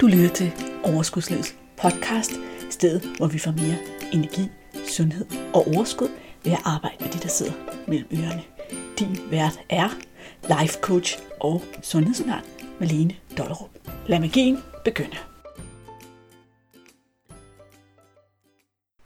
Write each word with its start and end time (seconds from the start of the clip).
Du 0.00 0.06
lytter 0.06 0.28
til 0.28 0.52
Overskudslivets 0.84 1.56
podcast, 1.76 2.32
stedet 2.70 3.16
hvor 3.16 3.26
vi 3.26 3.38
får 3.38 3.50
mere 3.50 3.76
energi, 4.12 4.48
sundhed 4.88 5.26
og 5.54 5.66
overskud 5.66 6.08
ved 6.44 6.52
at 6.52 6.58
arbejde 6.64 6.96
med 7.00 7.08
de, 7.12 7.18
der 7.18 7.28
sidder 7.28 7.52
mellem 7.88 8.08
ørerne. 8.12 8.42
Din 8.98 9.30
vært 9.30 9.60
er 9.68 9.88
life 10.42 10.78
coach 10.80 11.18
og 11.40 11.62
sundhedsundern 11.82 12.42
Malene 12.80 13.16
Dollerup. 13.38 13.70
Lad 14.06 14.20
magien 14.20 14.58
begynde. 14.84 15.16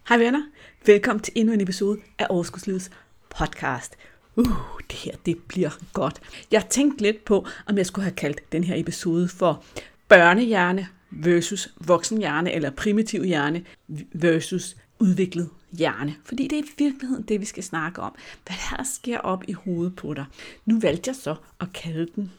Hej 0.08 0.18
venner, 0.18 0.42
velkommen 0.86 1.22
til 1.22 1.32
endnu 1.36 1.54
en 1.54 1.60
episode 1.60 2.00
af 2.18 2.26
Overskudslivets 2.30 2.90
podcast. 3.30 3.96
Uh, 4.36 4.80
det 4.90 4.98
her, 4.98 5.12
det 5.26 5.38
bliver 5.48 5.70
godt. 5.92 6.20
Jeg 6.50 6.66
tænkte 6.70 7.02
lidt 7.02 7.24
på, 7.24 7.46
om 7.66 7.78
jeg 7.78 7.86
skulle 7.86 8.04
have 8.04 8.14
kaldt 8.14 8.52
den 8.52 8.64
her 8.64 8.76
episode 8.76 9.28
for 9.28 9.64
børnehjerne 10.12 10.86
versus 11.10 11.74
voksenhjerne, 11.86 12.52
eller 12.52 12.70
primitiv 12.70 13.24
hjerne 13.24 13.64
versus 14.12 14.76
udviklet 14.98 15.50
hjerne. 15.72 16.14
Fordi 16.24 16.48
det 16.48 16.58
er 16.58 16.62
i 16.62 16.70
virkeligheden 16.78 17.22
det, 17.22 17.40
vi 17.40 17.44
skal 17.44 17.62
snakke 17.62 18.00
om. 18.00 18.14
Hvad 18.46 18.56
der 18.70 18.84
sker 18.84 19.18
op 19.18 19.44
i 19.48 19.52
hovedet 19.52 19.96
på 19.96 20.14
dig. 20.14 20.24
Nu 20.66 20.80
valgte 20.80 21.08
jeg 21.08 21.16
så 21.16 21.34
at 21.60 21.72
kalde 21.72 22.06
den 22.16 22.32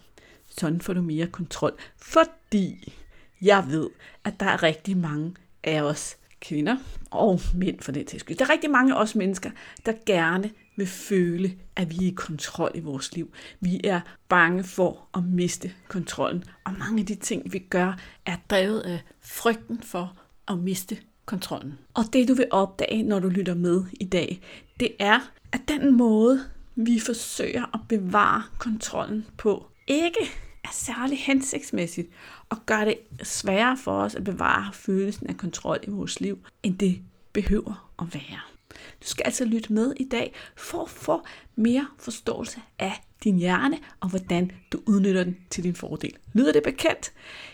sådan 0.57 0.81
får 0.81 0.94
du 0.94 1.02
mere 1.02 1.27
kontrol. 1.27 1.73
Fordi 1.97 2.94
jeg 3.41 3.66
ved, 3.67 3.89
at 4.23 4.39
der 4.39 4.45
er 4.45 4.63
rigtig 4.63 4.97
mange 4.97 5.35
af 5.63 5.81
os 5.81 6.17
kvinder 6.41 6.77
og 7.11 7.39
mænd 7.55 7.80
for 7.80 7.91
den 7.91 8.05
tilskyld. 8.05 8.38
Der 8.38 8.45
er 8.45 8.49
rigtig 8.49 8.71
mange 8.71 8.94
af 8.94 9.02
os 9.02 9.16
mennesker, 9.16 9.52
der 9.85 9.94
gerne 10.05 10.52
vil 10.75 10.87
føle, 10.87 11.57
at 11.75 11.89
vi 11.89 11.95
er 11.95 12.11
i 12.11 12.13
kontrol 12.15 12.71
i 12.75 12.79
vores 12.79 13.15
liv. 13.15 13.33
Vi 13.59 13.81
er 13.83 14.01
bange 14.29 14.63
for 14.63 15.07
at 15.13 15.23
miste 15.23 15.71
kontrollen. 15.87 16.43
Og 16.63 16.73
mange 16.79 16.99
af 16.99 17.05
de 17.05 17.15
ting, 17.15 17.53
vi 17.53 17.59
gør, 17.59 17.97
er 18.25 18.35
drevet 18.49 18.79
af 18.79 18.99
frygten 19.21 19.81
for 19.83 20.17
at 20.47 20.57
miste 20.57 20.97
kontrollen. 21.25 21.73
Og 21.93 22.03
det 22.13 22.27
du 22.27 22.33
vil 22.33 22.47
opdage, 22.52 23.03
når 23.03 23.19
du 23.19 23.27
lytter 23.27 23.55
med 23.55 23.83
i 23.93 24.05
dag, 24.05 24.41
det 24.80 24.95
er, 24.99 25.19
at 25.52 25.61
den 25.67 25.97
måde, 25.97 26.39
vi 26.75 26.99
forsøger 26.99 27.65
at 27.73 27.80
bevare 27.89 28.43
kontrollen 28.58 29.25
på, 29.37 29.65
ikke 29.87 30.19
er 30.63 30.69
særlig 30.71 31.19
hensigtsmæssigt 31.19 32.09
og 32.49 32.58
gør 32.65 32.85
det 32.85 32.97
sværere 33.23 33.77
for 33.77 33.91
os 33.91 34.15
at 34.15 34.23
bevare 34.23 34.73
følelsen 34.73 35.27
af 35.27 35.37
kontrol 35.37 35.80
i 35.83 35.89
vores 35.89 36.19
liv, 36.19 36.39
end 36.63 36.77
det 36.77 37.02
behøver 37.33 37.91
at 37.99 38.13
være. 38.13 38.52
Du 39.02 39.08
skal 39.08 39.23
altså 39.26 39.45
lytte 39.45 39.73
med 39.73 39.94
i 39.98 40.03
dag 40.03 40.34
for 40.56 40.84
at 40.84 40.89
få 40.89 41.22
mere 41.56 41.88
forståelse 42.00 42.59
af 42.80 43.03
din 43.23 43.38
hjerne 43.38 43.80
og 44.00 44.09
hvordan 44.09 44.52
du 44.72 44.80
udnytter 44.86 45.23
den 45.23 45.38
til 45.50 45.64
din 45.64 45.76
fordel. 45.76 46.14
Lyder 46.34 46.52
det 46.52 46.64
bekendt? 46.64 47.11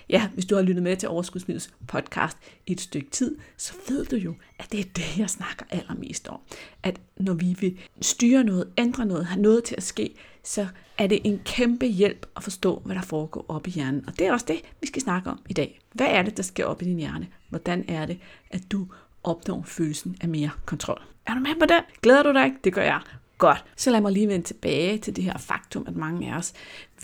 Ja, 0.09 0.27
hvis 0.33 0.45
du 0.45 0.55
har 0.55 0.61
lyttet 0.61 0.83
med 0.83 0.97
til 0.97 1.09
Overskudsmiddelets 1.09 1.73
podcast 1.87 2.37
i 2.67 2.71
et 2.71 2.81
stykke 2.81 3.09
tid, 3.09 3.37
så 3.57 3.73
ved 3.87 4.05
du 4.05 4.15
jo, 4.15 4.35
at 4.59 4.71
det 4.71 4.79
er 4.79 4.89
det, 4.95 5.17
jeg 5.17 5.29
snakker 5.29 5.65
allermest 5.69 6.27
om. 6.27 6.39
At 6.83 6.99
når 7.17 7.33
vi 7.33 7.55
vil 7.59 7.79
styre 8.01 8.43
noget, 8.43 8.69
ændre 8.77 9.05
noget, 9.05 9.25
have 9.25 9.41
noget 9.41 9.63
til 9.63 9.75
at 9.75 9.83
ske, 9.83 10.15
så 10.43 10.67
er 10.97 11.07
det 11.07 11.19
en 11.23 11.41
kæmpe 11.45 11.85
hjælp 11.85 12.25
at 12.35 12.43
forstå, 12.43 12.81
hvad 12.85 12.95
der 12.95 13.01
foregår 13.01 13.45
op 13.47 13.67
i 13.67 13.69
hjernen. 13.69 14.03
Og 14.07 14.19
det 14.19 14.27
er 14.27 14.31
også 14.31 14.45
det, 14.45 14.61
vi 14.81 14.87
skal 14.87 15.01
snakke 15.01 15.29
om 15.29 15.39
i 15.49 15.53
dag. 15.53 15.79
Hvad 15.93 16.07
er 16.07 16.21
det, 16.21 16.37
der 16.37 16.43
sker 16.43 16.65
op 16.65 16.81
i 16.81 16.85
din 16.85 16.97
hjerne? 16.97 17.27
Hvordan 17.49 17.85
er 17.87 18.05
det, 18.05 18.19
at 18.49 18.71
du 18.71 18.87
opnår 19.23 19.63
følelsen 19.63 20.17
af 20.21 20.29
mere 20.29 20.49
kontrol? 20.65 21.01
Er 21.29 21.33
du 21.33 21.39
med 21.39 21.55
på 21.59 21.65
det? 21.65 21.83
Glæder 22.01 22.23
du 22.23 22.33
dig 22.33 22.45
ikke? 22.45 22.57
Det 22.63 22.73
gør 22.73 22.81
jeg. 22.81 23.01
Godt. 23.37 23.65
Så 23.75 23.91
lad 23.91 24.01
mig 24.01 24.11
lige 24.11 24.27
vende 24.27 24.45
tilbage 24.45 24.97
til 24.97 25.15
det 25.15 25.23
her 25.23 25.37
faktum, 25.37 25.83
at 25.87 25.95
mange 25.95 26.33
af 26.33 26.37
os, 26.37 26.53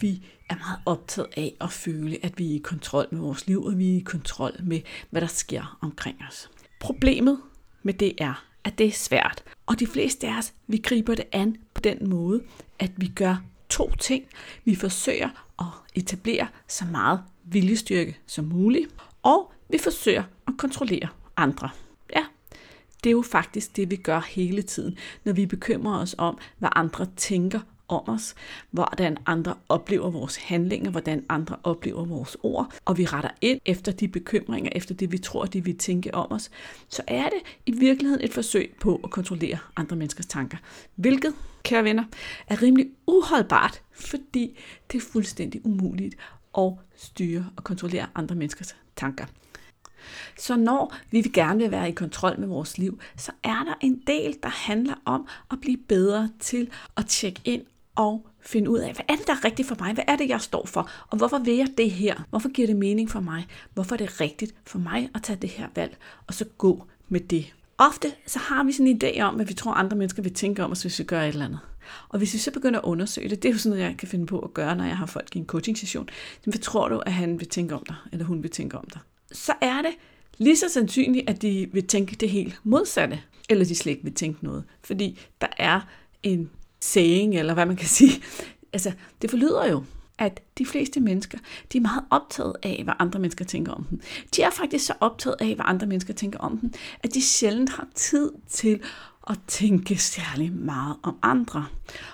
vi 0.02 0.26
er 0.50 0.56
meget 0.56 0.80
optaget 0.86 1.28
af 1.38 1.54
at 1.62 1.72
føle, 1.72 2.18
at 2.23 2.38
vi 2.38 2.52
er 2.52 2.56
i 2.56 2.58
kontrol 2.58 3.08
med 3.12 3.20
vores 3.20 3.48
liv, 3.48 3.64
og 3.64 3.78
vi 3.78 3.92
er 3.94 3.98
i 3.98 4.00
kontrol 4.00 4.52
med, 4.64 4.81
hvad 5.09 5.22
der 5.22 5.28
sker 5.28 5.78
omkring 5.81 6.18
os. 6.30 6.50
Problemet 6.80 7.40
med 7.84 7.94
det 7.94 8.14
er, 8.18 8.46
at 8.64 8.78
det 8.78 8.86
er 8.88 8.92
svært. 8.92 9.44
Og 9.66 9.80
de 9.80 9.88
fleste 9.88 10.28
af 10.28 10.38
os, 10.38 10.53
vi 10.68 10.78
griber 10.78 11.16
det 11.16 11.26
an 11.31 11.58
på 11.73 11.81
den 11.81 12.09
måde, 12.09 12.44
at 12.80 12.91
vi 12.97 13.08
gør 13.08 13.44
to 13.69 13.91
ting. 13.91 14.24
Vi 14.64 14.75
forsøger 14.75 15.30
at 15.59 15.66
etablere 15.96 16.47
så 16.68 16.85
meget 16.85 17.19
viljestyrke 17.44 18.18
som 18.28 18.46
muligt, 18.46 18.96
og 19.24 19.52
vi 19.69 19.78
forsøger 19.78 20.24
at 20.47 20.53
kontrollere 20.58 21.08
andre. 21.38 21.69
Det 23.05 23.09
er 23.09 23.16
jo 23.16 23.21
faktisk 23.21 23.75
det, 23.75 23.91
vi 23.91 23.95
gør 23.95 24.19
hele 24.19 24.61
tiden, 24.61 24.97
når 25.23 25.33
vi 25.33 25.45
bekymrer 25.45 26.01
os 26.01 26.16
om, 26.17 26.38
hvad 26.57 26.69
andre 26.75 27.07
tænker 27.17 27.59
om 27.88 28.09
os, 28.09 28.35
hvordan 28.71 29.17
andre 29.25 29.55
oplever 29.69 30.09
vores 30.09 30.35
handlinger, 30.35 30.91
hvordan 30.91 31.25
andre 31.29 31.55
oplever 31.63 32.05
vores 32.05 32.38
ord, 32.43 32.73
og 32.85 32.97
vi 32.97 33.05
retter 33.05 33.29
ind 33.41 33.59
efter 33.66 33.91
de 33.91 34.07
bekymringer, 34.07 34.71
efter 34.75 34.95
det 34.95 35.11
vi 35.11 35.17
tror, 35.17 35.45
de 35.45 35.63
vil 35.63 35.77
tænke 35.77 36.16
om 36.16 36.31
os, 36.31 36.51
så 36.89 37.01
er 37.07 37.23
det 37.23 37.39
i 37.66 37.71
virkeligheden 37.71 38.23
et 38.23 38.33
forsøg 38.33 38.75
på 38.81 39.01
at 39.03 39.09
kontrollere 39.09 39.57
andre 39.75 39.95
menneskers 39.95 40.25
tanker. 40.25 40.57
Hvilket, 40.95 41.33
kære 41.63 41.83
venner, 41.83 42.03
er 42.47 42.61
rimelig 42.61 42.87
uholdbart, 43.07 43.81
fordi 43.91 44.59
det 44.91 44.97
er 44.97 45.05
fuldstændig 45.11 45.66
umuligt 45.66 46.16
at 46.57 46.73
styre 46.95 47.45
og 47.55 47.63
kontrollere 47.63 48.07
andre 48.16 48.35
menneskers 48.35 48.75
tanker. 48.95 49.25
Så 50.38 50.55
når 50.55 50.95
vi 51.11 51.21
vil 51.21 51.33
gerne 51.33 51.59
vil 51.59 51.71
være 51.71 51.89
i 51.89 51.91
kontrol 51.91 52.39
med 52.39 52.47
vores 52.47 52.77
liv, 52.77 52.99
så 53.17 53.31
er 53.43 53.63
der 53.63 53.73
en 53.81 54.01
del, 54.07 54.35
der 54.43 54.49
handler 54.49 54.93
om 55.05 55.27
at 55.51 55.61
blive 55.61 55.77
bedre 55.77 56.29
til 56.39 56.69
at 56.97 57.05
tjekke 57.05 57.41
ind 57.43 57.61
og 57.95 58.27
finde 58.41 58.69
ud 58.69 58.79
af, 58.79 58.93
hvad 58.93 59.05
er 59.09 59.16
det, 59.16 59.27
der 59.27 59.33
er 59.33 59.45
rigtigt 59.45 59.67
for 59.67 59.75
mig? 59.79 59.93
Hvad 59.93 60.03
er 60.07 60.16
det, 60.16 60.29
jeg 60.29 60.41
står 60.41 60.66
for? 60.66 60.89
Og 61.09 61.17
hvorfor 61.17 61.38
vil 61.39 61.55
jeg 61.55 61.67
det 61.77 61.91
her? 61.91 62.16
Hvorfor 62.29 62.49
giver 62.49 62.67
det 62.67 62.75
mening 62.75 63.09
for 63.09 63.19
mig? 63.19 63.47
Hvorfor 63.73 63.95
er 63.95 63.97
det 63.97 64.21
rigtigt 64.21 64.55
for 64.66 64.79
mig 64.79 65.09
at 65.16 65.23
tage 65.23 65.39
det 65.41 65.49
her 65.49 65.67
valg, 65.75 65.97
og 66.27 66.33
så 66.33 66.45
gå 66.57 66.87
med 67.09 67.19
det? 67.19 67.53
Ofte 67.77 68.11
så 68.27 68.39
har 68.39 68.63
vi 68.63 68.72
sådan 68.72 68.87
en 68.87 69.01
idé 69.03 69.22
om, 69.22 69.39
at 69.39 69.49
vi 69.49 69.53
tror, 69.53 69.73
at 69.73 69.79
andre 69.79 69.97
mennesker 69.97 70.23
vil 70.23 70.33
tænke 70.33 70.63
om 70.63 70.72
os, 70.72 70.81
hvis 70.81 70.99
vi 70.99 71.03
gør 71.03 71.22
et 71.22 71.27
eller 71.27 71.45
andet. 71.45 71.59
Og 72.09 72.17
hvis 72.17 72.33
vi 72.33 72.39
så 72.39 72.51
begynder 72.51 72.79
at 72.79 72.85
undersøge 72.85 73.29
det, 73.29 73.43
det 73.43 73.49
er 73.49 73.53
jo 73.53 73.59
sådan 73.59 73.77
noget, 73.77 73.89
jeg 73.89 73.97
kan 73.97 74.07
finde 74.07 74.25
på 74.25 74.39
at 74.39 74.53
gøre, 74.53 74.75
når 74.75 74.83
jeg 74.83 74.97
har 74.97 75.05
folk 75.05 75.35
i 75.35 75.39
en 75.39 75.45
coaching 75.45 75.77
session. 75.77 76.09
Hvad 76.43 76.59
tror 76.59 76.89
du, 76.89 76.99
at 77.05 77.13
han 77.13 77.39
vil 77.39 77.47
tænke 77.47 77.75
om 77.75 77.83
dig, 77.87 77.95
eller 78.11 78.25
hun 78.25 78.43
vil 78.43 78.51
tænke 78.51 78.77
om 78.77 78.85
dig? 78.93 79.01
Så 79.35 79.53
er 79.62 79.81
det 79.81 79.91
lige 80.38 80.57
så 80.57 80.69
sandsynligt, 80.69 81.29
at 81.29 81.41
de 81.41 81.69
vil 81.73 81.88
tænke 81.88 82.16
det 82.16 82.29
helt 82.29 82.59
modsatte, 82.63 83.19
eller 83.50 83.66
de 83.66 83.75
slet 83.75 83.91
ikke 83.91 84.03
vil 84.03 84.13
tænke 84.13 84.44
noget. 84.44 84.63
Fordi 84.84 85.19
der 85.41 85.47
er 85.57 85.81
en 86.23 86.50
saying, 86.79 87.35
eller 87.35 87.53
hvad 87.53 87.66
man 87.66 87.75
kan 87.75 87.88
sige. 87.88 88.23
Altså, 88.73 88.91
det 89.22 89.29
forlyder 89.29 89.68
jo, 89.68 89.84
at 90.18 90.41
de 90.57 90.66
fleste 90.66 91.00
mennesker, 91.00 91.38
de 91.73 91.78
er 91.78 91.81
meget 91.81 92.03
optaget 92.09 92.53
af, 92.63 92.81
hvad 92.84 92.94
andre 93.00 93.19
mennesker 93.19 93.46
tænker 93.46 93.72
om 93.72 93.84
dem. 93.84 94.01
De 94.35 94.41
er 94.41 94.50
faktisk 94.50 94.85
så 94.85 94.94
optaget 95.00 95.35
af, 95.40 95.56
hvad 95.56 95.66
andre 95.67 95.88
mennesker 95.88 96.13
tænker 96.13 96.40
om 96.40 96.57
dem, 96.57 96.73
at 97.03 97.13
de 97.13 97.22
sjældent 97.22 97.69
har 97.69 97.88
tid 97.96 98.31
til 98.50 98.81
at 99.30 99.40
tænke 99.47 99.97
særlig 99.97 100.53
meget 100.53 100.96
om 101.03 101.18
andre. 101.22 101.66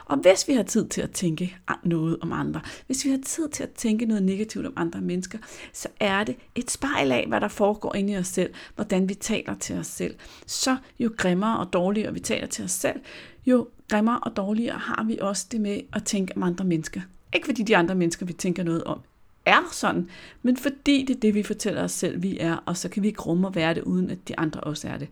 Og 0.06 0.18
hvis 0.18 0.48
vi 0.48 0.54
har 0.54 0.64
tid 0.64 0.88
til 0.88 1.02
at 1.02 1.12
tænke 1.12 1.58
noget 1.84 2.18
om 2.22 2.32
andre, 2.32 2.62
hvis 2.86 3.06
vi 3.06 3.10
har 3.10 3.20
tid 3.26 3.50
til 3.50 3.64
at 3.64 3.70
tænke 3.70 4.06
noget 4.06 4.24
negativt 4.24 4.66
om 4.66 4.74
andre 4.76 5.02
mennesker, 5.02 5.38
så 5.74 5.88
er 6.00 6.24
det 6.24 6.36
et 6.56 6.72
spejl 6.72 7.12
af, 7.12 7.26
hvad 7.28 7.42
der 7.42 7.48
foregår 7.48 7.96
inde 7.96 8.14
i 8.14 8.18
os 8.18 8.28
selv, 8.28 8.54
hvordan 8.76 9.10
vi 9.10 9.14
taler 9.14 9.56
til 9.56 9.78
os 9.78 9.88
selv. 9.88 10.16
Så 10.46 10.78
jo 11.00 11.12
grimmere 11.18 11.60
og 11.60 11.74
dårligere 11.74 12.14
vi 12.14 12.20
taler 12.20 12.48
til 12.48 12.66
os 12.66 12.72
selv, 12.72 13.00
jo 13.46 13.68
grimmere 13.90 14.20
og 14.20 14.36
dårligere 14.36 14.78
har 14.78 15.04
vi 15.04 15.18
også 15.22 15.48
det 15.52 15.62
med 15.62 15.82
at 15.94 16.04
tænke 16.04 16.34
om 16.36 16.44
andre 16.44 16.66
mennesker. 16.66 17.02
Ikke 17.34 17.46
fordi 17.46 17.64
de 17.64 17.78
andre 17.78 17.96
mennesker, 17.96 18.26
vi 18.26 18.34
tænker 18.34 18.64
noget 18.64 18.84
om, 18.84 19.02
er 19.46 19.70
sådan, 19.72 20.10
men 20.42 20.58
fordi 20.58 21.06
det 21.08 21.16
er 21.16 21.20
det, 21.20 21.34
vi 21.34 21.44
fortæller 21.44 21.84
os 21.84 21.92
selv, 21.92 22.24
vi 22.24 22.38
er, 22.40 22.56
og 22.56 22.78
så 22.78 22.90
kan 22.90 23.04
vi 23.04 23.08
ikke 23.08 23.22
rumme 23.22 23.48
at 23.48 23.56
være 23.56 23.74
det, 23.74 23.84
uden 23.84 24.10
at 24.10 24.28
de 24.28 24.40
andre 24.40 24.62
også 24.62 24.88
er 24.88 24.98
det. 24.98 25.10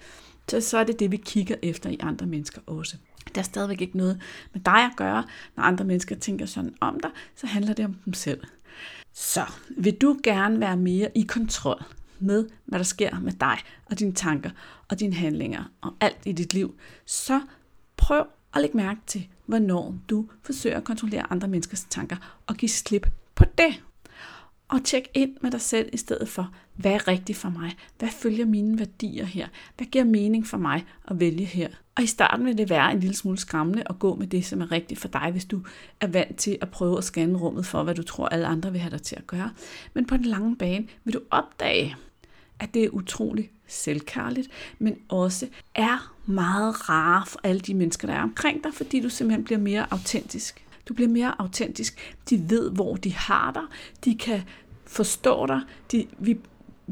Så, 0.49 0.61
så 0.61 0.77
er 0.77 0.83
det 0.83 0.99
det, 0.99 1.11
vi 1.11 1.17
kigger 1.17 1.55
efter 1.63 1.89
i 1.89 1.97
andre 1.99 2.25
mennesker 2.25 2.61
også. 2.67 2.97
Der 3.35 3.41
er 3.41 3.45
stadigvæk 3.45 3.81
ikke 3.81 3.97
noget 3.97 4.21
med 4.53 4.61
dig 4.61 4.85
at 4.85 4.91
gøre, 4.97 5.23
når 5.55 5.63
andre 5.63 5.85
mennesker 5.85 6.15
tænker 6.15 6.45
sådan 6.45 6.75
om 6.81 6.99
dig, 6.99 7.11
så 7.35 7.47
handler 7.47 7.73
det 7.73 7.85
om 7.85 7.93
dem 8.05 8.13
selv. 8.13 8.43
Så 9.13 9.45
vil 9.77 9.93
du 9.93 10.19
gerne 10.23 10.59
være 10.59 10.77
mere 10.77 11.17
i 11.17 11.21
kontrol 11.21 11.83
med, 12.19 12.47
hvad 12.65 12.79
der 12.79 12.85
sker 12.85 13.19
med 13.19 13.31
dig 13.31 13.57
og 13.85 13.99
dine 13.99 14.13
tanker 14.13 14.49
og 14.89 14.99
dine 14.99 15.13
handlinger 15.13 15.63
og 15.81 15.93
alt 16.01 16.17
i 16.25 16.31
dit 16.31 16.53
liv, 16.53 16.75
så 17.05 17.41
prøv 17.97 18.25
at 18.53 18.61
lægge 18.61 18.77
mærke 18.77 18.99
til, 19.07 19.27
hvornår 19.45 19.95
du 20.09 20.29
forsøger 20.43 20.77
at 20.77 20.83
kontrollere 20.83 21.31
andre 21.31 21.47
menneskers 21.47 21.83
tanker 21.89 22.41
og 22.47 22.55
give 22.55 22.69
slip 22.69 23.07
på 23.35 23.45
det. 23.57 23.83
Og 24.69 24.83
tjek 24.83 25.07
ind 25.13 25.35
med 25.41 25.51
dig 25.51 25.61
selv 25.61 25.89
i 25.93 25.97
stedet 25.97 26.29
for, 26.29 26.51
hvad 26.75 26.91
er 26.91 27.07
rigtigt 27.07 27.37
for 27.37 27.49
mig? 27.49 27.75
Hvad 27.99 28.09
følger 28.09 28.45
mine 28.45 28.79
værdier 28.79 29.25
her? 29.25 29.47
Hvad 29.77 29.87
giver 29.87 30.03
mening 30.03 30.47
for 30.47 30.57
mig 30.57 30.85
at 31.07 31.19
vælge 31.19 31.45
her? 31.45 31.67
Og 31.95 32.03
i 32.03 32.07
starten 32.07 32.45
vil 32.45 32.57
det 32.57 32.69
være 32.69 32.91
en 32.91 32.99
lille 32.99 33.15
smule 33.15 33.37
skræmmende 33.37 33.83
at 33.89 33.99
gå 33.99 34.15
med 34.15 34.27
det, 34.27 34.45
som 34.45 34.61
er 34.61 34.71
rigtigt 34.71 34.99
for 34.99 35.07
dig, 35.07 35.31
hvis 35.31 35.45
du 35.45 35.61
er 36.01 36.07
vant 36.07 36.35
til 36.35 36.57
at 36.61 36.69
prøve 36.69 36.97
at 36.97 37.03
scanne 37.03 37.37
rummet 37.37 37.65
for, 37.65 37.83
hvad 37.83 37.95
du 37.95 38.03
tror, 38.03 38.27
alle 38.27 38.47
andre 38.47 38.71
vil 38.71 38.81
have 38.81 38.91
dig 38.91 39.01
til 39.01 39.15
at 39.15 39.27
gøre. 39.27 39.51
Men 39.93 40.05
på 40.05 40.17
den 40.17 40.25
lange 40.25 40.55
bane 40.55 40.87
vil 41.03 41.13
du 41.13 41.21
opdage, 41.31 41.95
at 42.59 42.73
det 42.73 42.83
er 42.83 42.89
utroligt 42.89 43.51
selvkærligt, 43.67 44.47
men 44.79 44.97
også 45.07 45.47
er 45.75 46.13
meget 46.25 46.89
rare 46.89 47.25
for 47.25 47.39
alle 47.43 47.59
de 47.59 47.73
mennesker, 47.73 48.07
der 48.07 48.13
er 48.13 48.23
omkring 48.23 48.63
dig, 48.63 48.73
fordi 48.73 48.99
du 48.99 49.09
simpelthen 49.09 49.43
bliver 49.43 49.59
mere 49.59 49.87
autentisk. 49.91 50.65
Du 50.89 50.93
bliver 50.93 51.09
mere 51.09 51.35
autentisk. 51.41 52.15
De 52.29 52.49
ved, 52.49 52.71
hvor 52.71 52.95
de 52.95 53.13
har 53.13 53.51
dig. 53.51 53.63
De 54.05 54.17
kan 54.17 54.41
forstå 54.85 55.45
dig. 55.45 55.61
De, 55.91 56.07
vi 56.19 56.37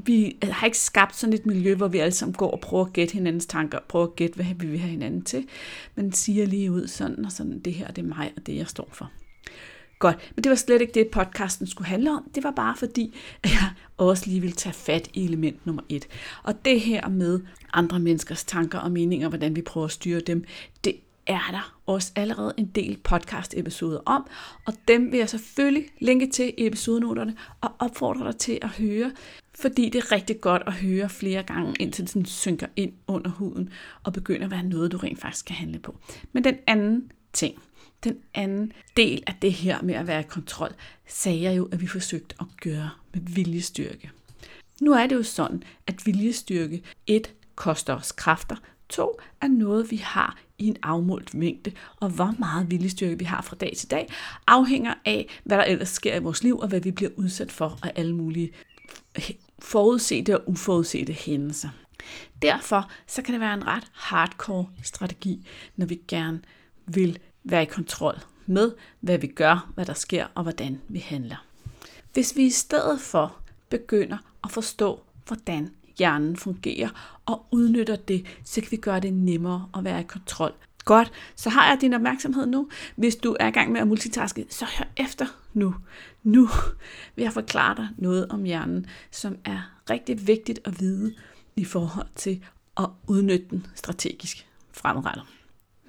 vi 0.06 0.38
har 0.44 0.66
ikke 0.66 0.78
skabt 0.78 1.16
sådan 1.16 1.34
et 1.34 1.46
miljø, 1.46 1.76
hvor 1.76 1.88
vi 1.88 1.98
alle 1.98 2.12
sammen 2.12 2.34
går 2.34 2.52
og 2.52 2.60
prøver 2.60 2.86
at 2.86 2.94
gætte 2.94 3.14
hinandens 3.14 3.46
tanker, 3.46 3.80
prøver 3.88 4.06
at 4.06 4.16
gætte, 4.16 4.36
hvad 4.36 4.46
vi 4.46 4.68
vil 4.68 4.80
have 4.80 4.92
hinanden 4.92 5.22
til, 5.22 5.48
men 5.96 6.14
siger 6.14 6.46
lige 6.46 6.72
ud 6.72 6.88
sådan 6.88 7.26
og 7.26 7.32
sådan, 7.32 7.60
det 7.60 7.74
her 7.74 7.88
det 7.88 8.04
er 8.04 8.08
mig, 8.08 8.34
og 8.38 8.48
det 8.48 8.56
jeg 8.56 8.68
står 8.68 8.90
for. 8.92 9.12
Godt, 10.00 10.32
men 10.36 10.44
det 10.44 10.50
var 10.50 10.56
slet 10.56 10.82
ikke 10.82 10.94
det, 10.94 11.08
podcasten 11.08 11.68
skulle 11.68 11.88
handle 11.88 12.12
om. 12.12 12.30
Det 12.36 12.44
var 12.44 12.52
bare 12.52 12.76
fordi, 12.78 13.16
at 13.44 13.50
jeg 13.50 13.70
også 13.98 14.24
lige 14.28 14.42
vil 14.42 14.52
tage 14.52 14.74
fat 14.74 15.10
i 15.14 15.26
element 15.26 15.66
nummer 15.66 15.82
et. 15.90 16.08
Og 16.44 16.66
det 16.66 16.82
her 16.82 17.10
med 17.10 17.40
andre 17.74 18.00
menneskers 18.00 18.44
tanker 18.44 18.80
og 18.80 18.92
meninger, 18.92 19.30
hvordan 19.30 19.56
vi 19.56 19.62
prøver 19.62 19.86
at 19.86 19.92
styre 19.92 20.20
dem, 20.20 20.44
det 20.84 20.96
er 21.28 21.52
der 21.52 21.78
også 21.86 22.12
allerede 22.16 22.54
en 22.58 22.66
del 22.66 22.98
podcast-episoder 23.04 24.00
om, 24.06 24.28
og 24.66 24.74
dem 24.88 25.12
vil 25.12 25.18
jeg 25.18 25.30
selvfølgelig 25.30 25.86
linke 26.02 26.28
til 26.28 26.54
i 26.58 26.68
episodenoterne 26.68 27.36
og 27.62 27.72
opfordre 27.80 28.26
dig 28.26 28.38
til 28.38 28.60
at 28.62 28.70
høre, 28.70 29.12
fordi 29.62 29.90
det 29.90 30.04
er 30.04 30.12
rigtig 30.12 30.42
godt 30.42 30.64
at 30.68 30.74
høre 30.74 31.10
flere 31.10 31.44
gange, 31.44 31.76
indtil 31.80 32.04
det 32.04 32.12
sådan 32.12 32.26
synker 32.26 32.68
ind 32.76 32.94
under 33.08 33.32
huden 33.32 33.70
og 34.04 34.14
begynder 34.14 34.46
at 34.46 34.52
være 34.52 34.64
noget, 34.64 34.92
du 34.92 34.98
rent 34.98 35.22
faktisk 35.22 35.46
kan 35.46 35.56
handle 35.56 35.80
på. 35.80 36.00
Men 36.34 36.44
den 36.44 36.58
anden 36.68 37.12
ting, 37.34 37.56
den 38.04 38.18
anden 38.34 38.72
del 38.98 39.24
af 39.28 39.36
det 39.42 39.54
her 39.54 39.82
med 39.82 39.94
at 39.94 40.08
være 40.08 40.20
i 40.20 40.24
kontrol, 40.24 40.74
sagde 41.08 41.42
jeg 41.42 41.58
jo, 41.58 41.70
at 41.72 41.82
vi 41.82 41.88
forsøgte 41.88 42.36
at 42.40 42.48
gøre 42.62 42.90
med 43.14 43.22
viljestyrke. 43.22 44.12
Nu 44.82 44.92
er 44.92 45.08
det 45.08 45.16
jo 45.16 45.24
sådan, 45.24 45.64
at 45.88 46.06
viljestyrke 46.06 46.84
1 47.08 47.34
koster 47.56 47.96
os 47.96 48.12
kræfter, 48.12 48.56
to 48.90 49.20
er 49.42 49.48
noget, 49.48 49.92
vi 49.92 49.96
har 49.96 50.38
i 50.58 50.68
en 50.68 50.78
afmålt 50.84 51.34
mængde, 51.34 51.72
og 52.00 52.10
hvor 52.10 52.36
meget 52.40 52.72
viljestyrke 52.72 53.20
vi 53.20 53.26
har 53.26 53.42
fra 53.42 53.56
dag 53.56 53.74
til 53.78 53.92
dag, 53.92 54.10
afhænger 54.48 54.94
af, 55.06 55.40
hvad 55.44 55.58
der 55.58 55.64
ellers 55.64 55.90
sker 55.90 56.16
i 56.16 56.20
vores 56.20 56.44
liv, 56.44 56.60
og 56.60 56.68
hvad 56.68 56.80
vi 56.80 56.92
bliver 56.92 57.12
udsat 57.16 57.52
for 57.52 57.80
af 57.84 57.92
alle 57.96 58.16
mulige 58.16 58.52
forudsete 59.60 60.38
og 60.38 60.50
uforudsete 60.50 61.14
hændelser. 61.14 61.70
Derfor 62.42 62.92
så 63.08 63.22
kan 63.22 63.34
det 63.34 63.42
være 63.42 63.54
en 63.54 63.68
ret 63.68 63.92
hardcore 63.94 64.68
strategi, 64.84 65.48
når 65.76 65.86
vi 65.86 66.02
gerne 66.08 66.42
vil 66.86 67.20
være 67.44 67.64
i 67.64 67.66
kontrol 67.66 68.20
med, 68.46 68.72
hvad 69.00 69.18
vi 69.18 69.28
gør, 69.28 69.72
hvad 69.76 69.86
der 69.86 69.94
sker 69.94 70.28
og 70.36 70.44
hvordan 70.44 70.82
vi 70.88 71.00
handler. 71.00 71.46
Hvis 72.14 72.36
vi 72.36 72.46
i 72.46 72.50
stedet 72.50 73.02
for 73.02 73.36
begynder 73.70 74.18
at 74.44 74.52
forstå, 74.52 75.00
hvordan 75.28 75.72
hjernen 75.98 76.38
fungerer 76.38 77.20
og 77.26 77.46
udnytter 77.52 77.96
det, 77.96 78.26
så 78.44 78.62
kan 78.62 78.72
vi 78.72 78.78
gøre 78.78 79.00
det 79.00 79.14
nemmere 79.14 79.70
at 79.78 79.84
være 79.84 80.00
i 80.00 80.04
kontrol. 80.04 80.54
Godt, 80.86 81.12
så 81.36 81.50
har 81.50 81.70
jeg 81.70 81.78
din 81.82 81.94
opmærksomhed 81.94 82.46
nu. 82.46 82.70
Hvis 82.96 83.16
du 83.16 83.36
er 83.40 83.48
i 83.48 83.52
gang 83.52 83.72
med 83.72 83.82
at 83.82 83.88
multitaske, 83.88 84.46
så 84.50 84.66
hør 84.66 84.88
efter 84.98 85.26
nu. 85.54 85.76
Nu 86.24 86.50
vil 87.16 87.24
jeg 87.24 87.34
forklare 87.34 87.76
dig 87.76 87.88
noget 87.98 88.28
om 88.28 88.44
hjernen, 88.44 88.86
som 89.12 89.36
er 89.46 89.72
rigtig 89.90 90.28
vigtigt 90.28 90.60
at 90.66 90.80
vide 90.80 91.14
i 91.56 91.66
forhold 91.66 92.08
til 92.16 92.44
at 92.78 92.86
udnytte 93.08 93.46
den 93.50 93.68
strategisk 93.76 94.48
fremadrettet. 94.72 95.24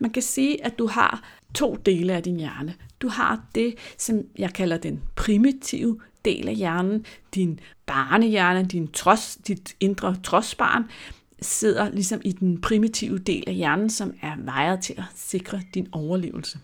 Man 0.00 0.10
kan 0.10 0.22
sige, 0.22 0.64
at 0.64 0.78
du 0.78 0.86
har 0.86 1.22
to 1.54 1.74
dele 1.74 2.12
af 2.12 2.22
din 2.22 2.36
hjerne. 2.36 2.74
Du 3.00 3.08
har 3.08 3.44
det, 3.54 3.74
som 3.98 4.22
jeg 4.38 4.52
kalder 4.52 4.76
den 4.78 5.02
primitive 5.16 6.00
del 6.24 6.48
af 6.48 6.54
hjernen, 6.54 7.06
din 7.34 7.60
barnehjerne, 7.86 8.64
din 8.64 8.88
trods, 8.88 9.38
dit 9.46 9.76
indre 9.80 10.16
trodsbarn, 10.22 10.84
sidder 11.40 11.90
ligesom 11.90 12.20
i 12.24 12.32
den 12.32 12.60
primitive 12.60 13.18
del 13.18 13.44
af 13.46 13.54
hjernen, 13.54 13.90
som 13.90 14.14
er 14.22 14.34
vejet 14.38 14.80
til 14.80 14.94
at 14.98 15.04
sikre 15.14 15.60
din 15.74 15.88
overlevelse. 15.92 16.58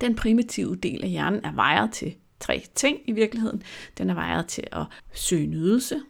Den 0.00 0.14
primitive 0.14 0.76
del 0.76 1.04
af 1.04 1.10
hjernen 1.10 1.44
er 1.44 1.52
vejet 1.52 1.92
til 1.92 2.14
tre 2.40 2.64
ting 2.74 2.98
i 3.06 3.12
virkeligheden. 3.12 3.62
Den 3.98 4.10
er 4.10 4.14
vejet 4.14 4.46
til 4.46 4.64
at 4.72 4.84
søge 5.14 5.46
nydelse, 5.46 6.00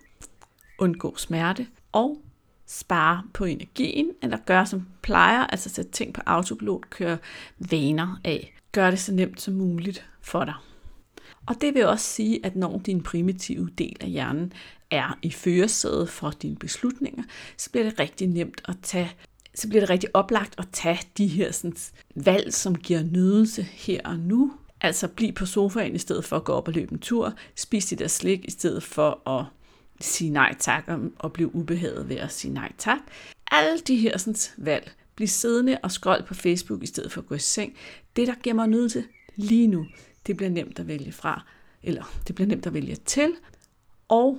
undgå 0.78 1.16
smerte 1.16 1.66
og 1.92 2.22
spare 2.66 3.22
på 3.34 3.44
energien, 3.44 4.10
eller 4.22 4.36
gøre 4.46 4.66
som 4.66 4.86
plejer, 5.02 5.46
altså 5.46 5.68
sætte 5.68 5.90
ting 5.90 6.14
på 6.14 6.20
autopilot, 6.26 6.90
køre 6.90 7.18
vaner 7.58 8.20
af. 8.24 8.54
Gør 8.72 8.90
det 8.90 8.98
så 8.98 9.12
nemt 9.12 9.40
som 9.40 9.54
muligt 9.54 10.06
for 10.20 10.44
dig. 10.44 10.54
Og 11.46 11.60
det 11.60 11.74
vil 11.74 11.86
også 11.86 12.04
sige, 12.04 12.46
at 12.46 12.56
når 12.56 12.78
din 12.78 13.02
primitive 13.02 13.68
del 13.78 13.96
af 14.00 14.08
hjernen 14.08 14.52
er 14.90 15.18
i 15.22 15.30
førersædet 15.30 16.08
for 16.08 16.30
dine 16.30 16.56
beslutninger, 16.56 17.22
så 17.56 17.70
bliver 17.70 17.84
det 17.84 18.00
rigtig 18.00 18.28
nemt 18.28 18.62
at 18.68 18.76
tage 18.82 19.10
så 19.56 19.68
bliver 19.68 19.80
det 19.80 19.90
rigtig 19.90 20.10
oplagt 20.14 20.54
at 20.58 20.68
tage 20.72 21.00
de 21.18 21.26
her 21.26 21.52
sådan, 21.52 21.76
valg, 22.14 22.54
som 22.54 22.74
giver 22.74 23.02
nydelse 23.02 23.62
her 23.62 24.00
og 24.04 24.18
nu. 24.18 24.52
Altså 24.80 25.08
blive 25.08 25.32
på 25.32 25.46
sofaen 25.46 25.94
i 25.94 25.98
stedet 25.98 26.24
for 26.24 26.36
at 26.36 26.44
gå 26.44 26.52
op 26.52 26.68
og 26.68 26.74
løbe 26.74 26.92
en 26.92 26.98
tur. 26.98 27.34
Spis 27.54 27.86
dit 27.86 27.98
der 27.98 28.08
slik 28.08 28.44
i 28.44 28.50
stedet 28.50 28.82
for 28.82 29.28
at 29.28 29.44
sige 30.00 30.30
nej 30.30 30.54
tak 30.58 30.90
og 31.18 31.32
blive 31.32 31.54
ubehaget 31.54 32.08
ved 32.08 32.16
at 32.16 32.32
sige 32.32 32.54
nej 32.54 32.72
tak. 32.78 32.98
Alle 33.50 33.78
de 33.78 33.96
her 33.96 34.18
sådan, 34.18 34.36
valg. 34.56 34.92
Bliv 35.16 35.28
siddende 35.28 35.78
og 35.82 35.92
scroll 35.92 36.22
på 36.22 36.34
Facebook 36.34 36.82
i 36.82 36.86
stedet 36.86 37.12
for 37.12 37.20
at 37.20 37.26
gå 37.26 37.34
i 37.34 37.38
seng. 37.38 37.74
Det, 38.16 38.26
der 38.26 38.34
giver 38.42 38.54
mig 38.54 38.68
nydelse 38.68 39.04
lige 39.36 39.66
nu, 39.66 39.86
det 40.26 40.36
bliver 40.36 40.50
nemt 40.50 40.78
at 40.78 40.88
vælge 40.88 41.12
fra, 41.12 41.44
eller 41.82 42.20
det 42.26 42.34
bliver 42.34 42.48
nemt 42.48 42.66
at 42.66 42.74
vælge 42.74 42.96
til, 42.96 43.32
og 44.08 44.38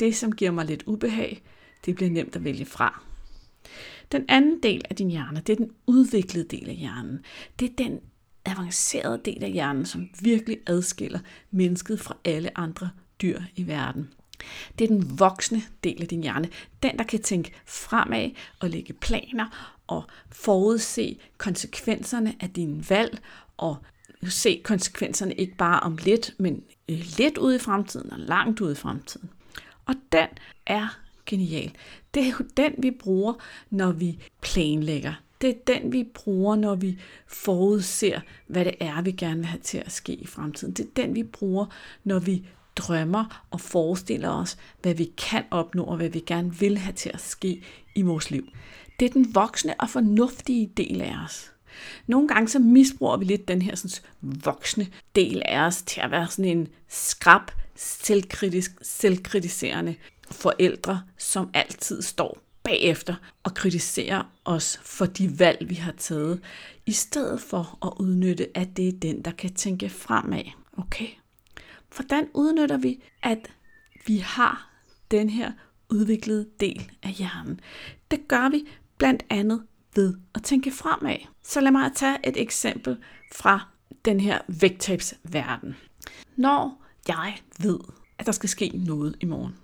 det, 0.00 0.16
som 0.16 0.32
giver 0.32 0.50
mig 0.50 0.66
lidt 0.66 0.82
ubehag, 0.86 1.42
det 1.86 1.94
bliver 1.94 2.10
nemt 2.10 2.36
at 2.36 2.44
vælge 2.44 2.64
fra. 2.64 3.02
Den 4.12 4.24
anden 4.28 4.62
del 4.62 4.82
af 4.90 4.96
din 4.96 5.10
hjerne, 5.10 5.42
det 5.46 5.52
er 5.52 5.56
den 5.56 5.70
udviklede 5.86 6.48
del 6.48 6.68
af 6.68 6.74
hjernen. 6.74 7.24
Det 7.60 7.70
er 7.70 7.74
den 7.78 8.00
avancerede 8.44 9.20
del 9.24 9.44
af 9.44 9.50
hjernen, 9.50 9.86
som 9.86 10.08
virkelig 10.20 10.58
adskiller 10.66 11.18
mennesket 11.50 12.00
fra 12.00 12.16
alle 12.24 12.58
andre 12.58 12.90
dyr 13.22 13.40
i 13.56 13.66
verden. 13.66 14.10
Det 14.78 14.84
er 14.84 14.88
den 14.88 15.18
voksne 15.18 15.62
del 15.84 16.02
af 16.02 16.08
din 16.08 16.22
hjerne. 16.22 16.48
Den, 16.82 16.98
der 16.98 17.04
kan 17.04 17.22
tænke 17.22 17.52
fremad 17.66 18.30
og 18.60 18.70
lægge 18.70 18.92
planer 18.92 19.76
og 19.86 20.04
forudse 20.30 21.18
konsekvenserne 21.38 22.34
af 22.40 22.50
dine 22.50 22.90
valg 22.90 23.18
og 23.56 23.76
se 24.30 24.60
konsekvenserne 24.64 25.34
ikke 25.34 25.56
bare 25.56 25.80
om 25.80 25.98
lidt, 26.04 26.34
men 26.38 26.62
øh, 26.88 27.04
lidt 27.18 27.38
ude 27.38 27.56
i 27.56 27.58
fremtiden 27.58 28.12
og 28.12 28.18
langt 28.18 28.60
ude 28.60 28.72
i 28.72 28.74
fremtiden. 28.74 29.30
Og 29.86 29.94
den 30.12 30.28
er 30.66 30.98
genial. 31.26 31.72
Det 32.14 32.22
er 32.22 32.30
jo 32.40 32.44
den, 32.56 32.74
vi 32.78 32.90
bruger, 32.90 33.34
når 33.70 33.92
vi 33.92 34.18
planlægger. 34.40 35.14
Det 35.40 35.50
er 35.50 35.54
den, 35.66 35.92
vi 35.92 36.04
bruger, 36.14 36.56
når 36.56 36.74
vi 36.74 36.98
forudser, 37.26 38.20
hvad 38.46 38.64
det 38.64 38.74
er, 38.80 39.02
vi 39.02 39.12
gerne 39.12 39.36
vil 39.36 39.46
have 39.46 39.60
til 39.60 39.78
at 39.78 39.92
ske 39.92 40.14
i 40.14 40.26
fremtiden. 40.26 40.74
Det 40.74 40.84
er 40.84 41.02
den, 41.02 41.14
vi 41.14 41.22
bruger, 41.22 41.66
når 42.04 42.18
vi 42.18 42.46
drømmer 42.76 43.44
og 43.50 43.60
forestiller 43.60 44.30
os, 44.30 44.56
hvad 44.82 44.94
vi 44.94 45.12
kan 45.16 45.44
opnå 45.50 45.84
og 45.84 45.96
hvad 45.96 46.08
vi 46.08 46.20
gerne 46.20 46.54
vil 46.54 46.78
have 46.78 46.92
til 46.92 47.10
at 47.14 47.20
ske 47.20 47.62
i 47.94 48.02
vores 48.02 48.30
liv. 48.30 48.48
Det 49.00 49.08
er 49.08 49.12
den 49.12 49.34
voksne 49.34 49.74
og 49.80 49.90
fornuftige 49.90 50.72
del 50.76 51.00
af 51.00 51.14
os. 51.24 51.52
Nogle 52.06 52.28
gange 52.28 52.48
så 52.48 52.58
misbruger 52.58 53.16
vi 53.16 53.24
lidt 53.24 53.48
den 53.48 53.62
her 53.62 53.74
sådan, 53.74 54.10
voksne 54.20 54.86
del 55.16 55.42
af 55.44 55.60
os 55.60 55.82
til 55.82 56.00
at 56.00 56.10
være 56.10 56.28
sådan 56.28 56.44
en 56.44 56.68
skrab, 56.88 57.50
selvkritisk, 57.76 58.72
selvkritiserende 58.82 59.94
forældre, 60.30 61.02
som 61.18 61.50
altid 61.54 62.02
står 62.02 62.38
bagefter 62.62 63.14
og 63.42 63.54
kritiserer 63.54 64.32
os 64.44 64.80
for 64.84 65.06
de 65.06 65.38
valg, 65.38 65.68
vi 65.68 65.74
har 65.74 65.92
taget, 65.92 66.40
i 66.86 66.92
stedet 66.92 67.40
for 67.40 67.78
at 67.86 67.92
udnytte, 68.00 68.48
at 68.54 68.76
det 68.76 68.88
er 68.88 68.92
den, 68.92 69.22
der 69.22 69.30
kan 69.30 69.54
tænke 69.54 69.88
fremad. 69.88 70.44
Okay? 70.78 71.08
Hvordan 71.96 72.28
udnytter 72.34 72.76
vi, 72.76 73.02
at 73.22 73.50
vi 74.06 74.16
har 74.16 74.70
den 75.10 75.30
her 75.30 75.52
udviklede 75.90 76.46
del 76.60 76.90
af 77.02 77.10
hjernen? 77.10 77.60
Det 78.10 78.28
gør 78.28 78.48
vi 78.50 78.64
blandt 78.98 79.22
andet 79.30 79.62
ved 79.94 80.14
at 80.34 80.42
tænke 80.42 80.70
fremad. 80.70 81.16
Så 81.42 81.60
lad 81.60 81.70
mig 81.70 81.90
tage 81.94 82.28
et 82.28 82.36
eksempel 82.36 82.96
fra 83.34 83.68
den 84.04 84.20
her 84.20 84.38
vægttabsverden. 84.48 85.76
Når 86.36 86.84
jeg 87.08 87.34
ved, 87.58 87.78
at 88.18 88.26
der 88.26 88.32
skal 88.32 88.48
ske 88.48 88.68
noget 88.74 89.16
i 89.20 89.24
morgen. 89.24 89.56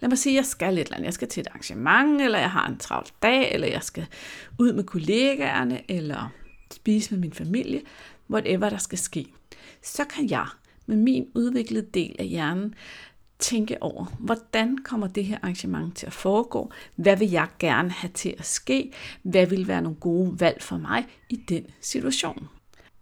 Lad 0.00 0.08
mig 0.08 0.18
sige, 0.18 0.32
at 0.32 0.36
jeg 0.36 0.46
skal 0.46 0.78
et 0.78 0.80
eller 0.80 0.94
andet. 0.94 1.06
Jeg 1.06 1.14
skal 1.14 1.28
til 1.28 1.40
et 1.40 1.46
arrangement, 1.46 2.20
eller 2.20 2.38
jeg 2.38 2.50
har 2.50 2.68
en 2.68 2.76
travl 2.76 3.06
dag, 3.22 3.52
eller 3.52 3.68
jeg 3.68 3.82
skal 3.82 4.06
ud 4.58 4.72
med 4.72 4.84
kollegaerne, 4.84 5.90
eller 5.90 6.32
spise 6.72 7.14
med 7.14 7.20
min 7.20 7.32
familie, 7.32 7.82
whatever 8.30 8.68
der 8.68 8.78
skal 8.78 8.98
ske. 8.98 9.26
Så 9.82 10.04
kan 10.04 10.30
jeg 10.30 10.46
med 10.86 10.96
min 10.96 11.26
udviklede 11.34 11.86
del 11.94 12.16
af 12.18 12.26
hjernen 12.26 12.74
tænke 13.42 13.82
over, 13.82 14.04
hvordan 14.18 14.78
kommer 14.84 15.06
det 15.06 15.24
her 15.24 15.38
arrangement 15.42 15.96
til 15.96 16.06
at 16.06 16.12
foregå? 16.12 16.70
Hvad 16.96 17.16
vil 17.16 17.30
jeg 17.30 17.48
gerne 17.58 17.90
have 17.90 18.10
til 18.14 18.34
at 18.38 18.46
ske? 18.46 18.92
Hvad 19.22 19.46
vil 19.46 19.68
være 19.68 19.82
nogle 19.82 19.98
gode 20.00 20.40
valg 20.40 20.62
for 20.62 20.76
mig 20.76 21.06
i 21.28 21.36
den 21.36 21.66
situation? 21.80 22.48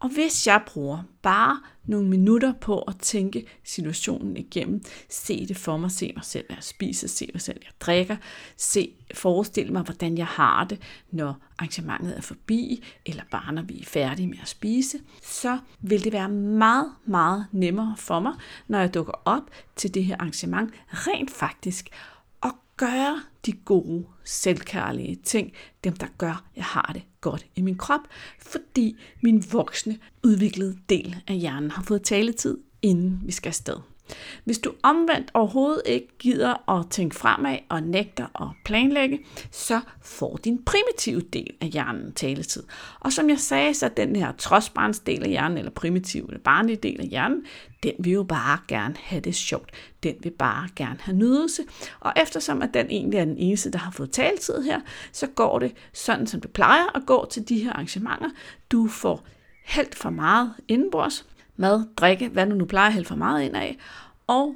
Og 0.00 0.08
hvis 0.08 0.46
jeg 0.46 0.62
bruger 0.66 1.02
bare 1.22 1.60
nogle 1.84 2.08
minutter 2.08 2.52
på 2.52 2.78
at 2.78 2.96
tænke 2.98 3.46
situationen 3.64 4.36
igennem, 4.36 4.82
se 5.08 5.46
det 5.46 5.56
for 5.56 5.76
mig, 5.76 5.90
se 5.90 6.12
mig 6.16 6.24
selv, 6.24 6.46
hvad 6.46 6.56
jeg 6.56 6.64
spiser, 6.64 7.08
se 7.08 7.30
mig 7.34 7.40
selv, 7.40 7.60
jeg 7.62 7.72
drikker, 7.80 8.16
se, 8.56 8.92
forestille 9.14 9.72
mig, 9.72 9.82
hvordan 9.82 10.18
jeg 10.18 10.26
har 10.26 10.64
det, 10.64 10.80
når 11.10 11.34
arrangementet 11.58 12.16
er 12.16 12.20
forbi, 12.20 12.84
eller 13.06 13.22
bare 13.30 13.52
når 13.52 13.62
vi 13.62 13.80
er 13.80 13.84
færdige 13.84 14.28
med 14.28 14.38
at 14.42 14.48
spise, 14.48 14.98
så 15.22 15.58
vil 15.80 16.04
det 16.04 16.12
være 16.12 16.28
meget, 16.28 16.92
meget 17.04 17.46
nemmere 17.52 17.94
for 17.96 18.20
mig, 18.20 18.32
når 18.68 18.78
jeg 18.78 18.94
dukker 18.94 19.22
op 19.24 19.50
til 19.76 19.94
det 19.94 20.04
her 20.04 20.16
arrangement, 20.18 20.74
rent 20.92 21.30
faktisk 21.30 21.90
gøre 22.80 23.22
de 23.46 23.52
gode, 23.52 24.06
selvkærlige 24.24 25.16
ting, 25.24 25.52
dem 25.84 25.96
der 25.96 26.06
gør, 26.18 26.30
at 26.30 26.56
jeg 26.56 26.64
har 26.64 26.90
det 26.94 27.02
godt 27.20 27.46
i 27.56 27.62
min 27.62 27.76
krop, 27.76 28.00
fordi 28.38 28.96
min 29.22 29.44
voksne, 29.52 29.98
udviklede 30.24 30.78
del 30.88 31.16
af 31.28 31.36
hjernen 31.36 31.70
har 31.70 31.82
fået 31.82 32.02
taletid, 32.02 32.58
inden 32.82 33.20
vi 33.24 33.32
skal 33.32 33.48
afsted. 33.48 33.76
Hvis 34.44 34.58
du 34.58 34.72
omvendt 34.82 35.30
overhovedet 35.34 35.82
ikke 35.86 36.08
gider 36.18 36.70
at 36.70 36.90
tænke 36.90 37.16
fremad 37.16 37.58
og 37.68 37.82
nægter 37.82 38.42
at 38.42 38.48
planlægge, 38.64 39.20
så 39.50 39.80
får 40.02 40.36
din 40.36 40.64
primitive 40.64 41.20
del 41.20 41.50
af 41.60 41.68
hjernen 41.68 42.12
taletid. 42.12 42.62
Og 43.00 43.12
som 43.12 43.28
jeg 43.30 43.38
sagde, 43.38 43.74
så 43.74 43.90
den 43.96 44.16
her 44.16 44.32
trodsbarnsdel 44.32 45.22
af 45.22 45.28
hjernen, 45.28 45.58
eller 45.58 45.70
primitive 45.70 46.26
eller 46.28 46.40
barnlige 46.40 46.76
del 46.76 47.00
af 47.00 47.06
hjernen, 47.06 47.44
den 47.82 47.92
vil 47.98 48.12
jo 48.12 48.22
bare 48.22 48.58
gerne 48.68 48.94
have 48.98 49.20
det 49.20 49.34
sjovt. 49.34 49.70
Den 50.02 50.14
vil 50.22 50.30
bare 50.30 50.68
gerne 50.76 50.98
have 51.00 51.16
nydelse. 51.16 51.62
Og 52.00 52.12
eftersom 52.16 52.62
at 52.62 52.74
den 52.74 52.86
egentlig 52.90 53.18
er 53.18 53.24
den 53.24 53.38
eneste, 53.38 53.70
der 53.70 53.78
har 53.78 53.90
fået 53.90 54.10
taletid 54.10 54.62
her, 54.62 54.80
så 55.12 55.26
går 55.26 55.58
det 55.58 55.72
sådan, 55.92 56.26
som 56.26 56.40
det 56.40 56.50
plejer 56.50 56.96
at 56.96 57.06
gå 57.06 57.26
til 57.30 57.48
de 57.48 57.64
her 57.64 57.72
arrangementer. 57.72 58.30
Du 58.72 58.88
får 58.88 59.26
helt 59.64 59.94
for 59.94 60.10
meget 60.10 60.54
indenbords, 60.68 61.26
mad, 61.56 61.84
drikke, 61.96 62.28
hvad 62.28 62.46
du 62.46 62.54
nu 62.54 62.64
plejer 62.64 62.86
at 62.86 62.92
hælde 62.92 63.08
for 63.08 63.16
meget 63.16 63.42
ind 63.42 63.56
af, 63.56 63.78
og 64.26 64.54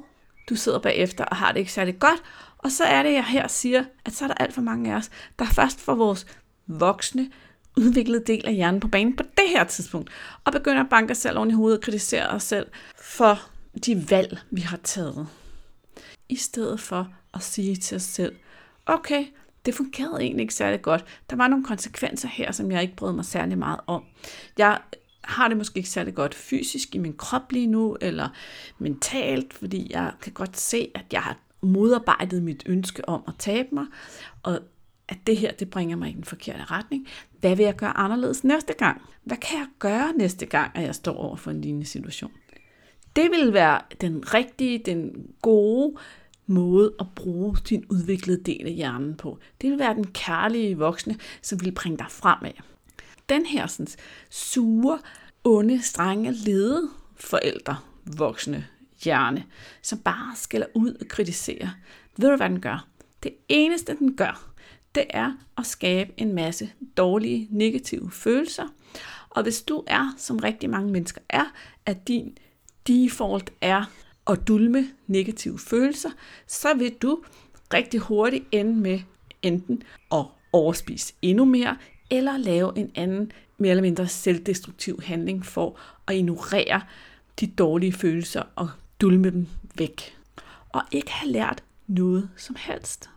du 0.49 0.55
sidder 0.55 0.79
bagefter 0.79 1.25
og 1.25 1.35
har 1.35 1.51
det 1.51 1.59
ikke 1.59 1.71
særlig 1.71 1.99
godt, 1.99 2.23
og 2.57 2.71
så 2.71 2.83
er 2.83 3.03
det, 3.03 3.13
jeg 3.13 3.25
her 3.25 3.47
siger, 3.47 3.83
at 4.05 4.13
så 4.13 4.23
er 4.23 4.27
der 4.27 4.35
alt 4.35 4.53
for 4.53 4.61
mange 4.61 4.93
af 4.93 4.97
os, 4.97 5.11
der 5.39 5.45
først 5.45 5.81
får 5.81 5.95
vores 5.95 6.25
voksne, 6.67 7.29
udviklede 7.77 8.23
del 8.27 8.47
af 8.47 8.53
hjernen 8.53 8.79
på 8.79 8.87
banen 8.87 9.15
på 9.15 9.23
det 9.23 9.49
her 9.49 9.63
tidspunkt, 9.63 10.09
og 10.43 10.51
begynder 10.51 10.83
at 10.83 10.89
banke 10.89 11.11
os 11.11 11.17
selv 11.17 11.37
oven 11.37 11.49
i 11.49 11.53
hovedet 11.53 11.77
og 11.77 11.83
kritisere 11.83 12.27
os 12.27 12.43
selv 12.43 12.67
for 13.01 13.39
de 13.85 14.09
valg, 14.09 14.39
vi 14.51 14.61
har 14.61 14.77
taget. 14.77 15.27
I 16.29 16.35
stedet 16.35 16.79
for 16.79 17.13
at 17.33 17.43
sige 17.43 17.75
til 17.75 17.95
os 17.95 18.03
selv, 18.03 18.35
okay, 18.85 19.25
det 19.65 19.73
fungerede 19.73 20.21
egentlig 20.21 20.41
ikke 20.41 20.53
særlig 20.53 20.81
godt. 20.81 21.05
Der 21.29 21.35
var 21.35 21.47
nogle 21.47 21.65
konsekvenser 21.65 22.27
her, 22.27 22.51
som 22.51 22.71
jeg 22.71 22.81
ikke 22.81 22.95
brød 22.95 23.13
mig 23.13 23.25
særlig 23.25 23.57
meget 23.57 23.79
om. 23.87 24.03
Jeg 24.57 24.79
har 25.21 25.47
det 25.47 25.57
måske 25.57 25.77
ikke 25.77 25.89
særlig 25.89 26.15
godt 26.15 26.35
fysisk 26.35 26.95
i 26.95 26.97
min 26.97 27.13
krop 27.17 27.51
lige 27.51 27.67
nu, 27.67 27.97
eller 28.01 28.29
mentalt, 28.79 29.53
fordi 29.53 29.87
jeg 29.89 30.13
kan 30.21 30.33
godt 30.33 30.57
se, 30.57 30.91
at 30.95 31.05
jeg 31.11 31.21
har 31.21 31.37
modarbejdet 31.61 32.43
mit 32.43 32.63
ønske 32.65 33.09
om 33.09 33.23
at 33.27 33.33
tabe 33.39 33.67
mig, 33.71 33.85
og 34.43 34.59
at 35.07 35.17
det 35.27 35.37
her, 35.37 35.51
det 35.51 35.69
bringer 35.69 35.95
mig 35.95 36.09
i 36.09 36.13
den 36.13 36.23
forkerte 36.23 36.63
retning. 36.63 37.07
Hvad 37.45 37.55
vil 37.55 37.63
jeg 37.63 37.75
gøre 37.75 37.97
anderledes 37.97 38.43
næste 38.43 38.73
gang? 38.73 39.01
Hvad 39.23 39.37
kan 39.37 39.57
jeg 39.57 39.67
gøre 39.79 40.13
næste 40.15 40.45
gang, 40.45 40.71
at 40.75 40.83
jeg 40.83 40.95
står 40.95 41.13
over 41.13 41.35
for 41.35 41.51
en 41.51 41.61
lignende 41.61 41.85
situation? 41.85 42.31
Det 43.15 43.31
vil 43.31 43.53
være 43.53 43.81
den 44.01 44.33
rigtige, 44.33 44.79
den 44.85 45.27
gode 45.41 45.95
måde 46.47 46.93
at 46.99 47.05
bruge 47.15 47.57
din 47.69 47.85
udviklede 47.89 48.43
del 48.43 48.67
af 48.67 48.73
hjernen 48.73 49.15
på. 49.15 49.39
Det 49.61 49.71
vil 49.71 49.79
være 49.79 49.93
den 49.93 50.07
kærlige 50.07 50.77
voksne, 50.77 51.17
som 51.41 51.61
vil 51.61 51.71
bringe 51.71 51.97
dig 51.97 52.05
fremad 52.09 52.51
den 53.29 53.45
her 53.45 53.67
sådan, 53.67 53.87
sure, 54.29 54.99
onde, 55.43 55.81
strenge, 55.81 56.31
lede 56.31 56.89
forældre, 57.15 57.77
voksne 58.17 58.67
hjerne, 59.03 59.43
som 59.81 59.99
bare 59.99 60.35
skælder 60.35 60.67
ud 60.75 60.93
og 61.01 61.07
kritiserer. 61.07 61.69
Ved 62.17 62.29
du, 62.29 62.35
hvad 62.35 62.49
den 62.49 62.61
gør? 62.61 62.87
Det 63.23 63.31
eneste, 63.49 63.95
den 63.99 64.15
gør, 64.15 64.54
det 64.95 65.05
er 65.09 65.31
at 65.57 65.65
skabe 65.65 66.11
en 66.17 66.33
masse 66.33 66.69
dårlige, 66.97 67.47
negative 67.51 68.11
følelser. 68.11 68.67
Og 69.29 69.43
hvis 69.43 69.61
du 69.61 69.83
er, 69.87 70.13
som 70.17 70.39
rigtig 70.39 70.69
mange 70.69 70.91
mennesker 70.91 71.21
er, 71.29 71.45
at 71.85 72.07
din 72.07 72.37
default 72.87 73.53
er 73.61 73.85
at 74.27 74.47
dulme 74.47 74.87
negative 75.07 75.59
følelser, 75.59 76.09
så 76.47 76.73
vil 76.73 76.93
du 76.93 77.23
rigtig 77.73 77.99
hurtigt 77.99 78.45
ende 78.51 78.75
med 78.75 78.99
enten 79.41 79.83
at 80.11 80.25
overspise 80.51 81.13
endnu 81.21 81.45
mere, 81.45 81.77
eller 82.11 82.37
lave 82.37 82.77
en 82.77 82.91
anden, 82.95 83.31
mere 83.57 83.71
eller 83.71 83.81
mindre 83.81 84.07
selvdestruktiv 84.07 85.01
handling 85.01 85.45
for 85.45 85.79
at 86.07 86.15
ignorere 86.15 86.81
de 87.39 87.47
dårlige 87.47 87.93
følelser 87.93 88.43
og 88.55 88.69
dulme 89.01 89.29
dem 89.29 89.47
væk. 89.75 90.17
Og 90.69 90.81
ikke 90.91 91.11
have 91.11 91.31
lært 91.31 91.63
noget 91.87 92.29
som 92.37 92.55
helst. 92.59 93.09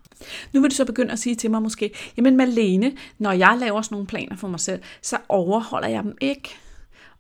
Nu 0.52 0.60
vil 0.60 0.70
du 0.70 0.75
så 0.75 0.84
begynde 0.84 1.12
at 1.12 1.18
sige 1.18 1.34
til 1.34 1.50
mig 1.50 1.62
måske, 1.62 1.90
jamen 2.16 2.37
Malene, 2.37 2.92
når 3.18 3.32
jeg 3.32 3.56
laver 3.60 3.82
sådan 3.82 3.94
nogle 3.94 4.06
planer 4.06 4.37
for 4.37 4.48
mig 4.48 4.60
selv, 4.60 4.82
så 5.02 5.18
overholder 5.28 5.88
jeg 5.88 6.02
dem 6.02 6.16
ikke. 6.20 6.56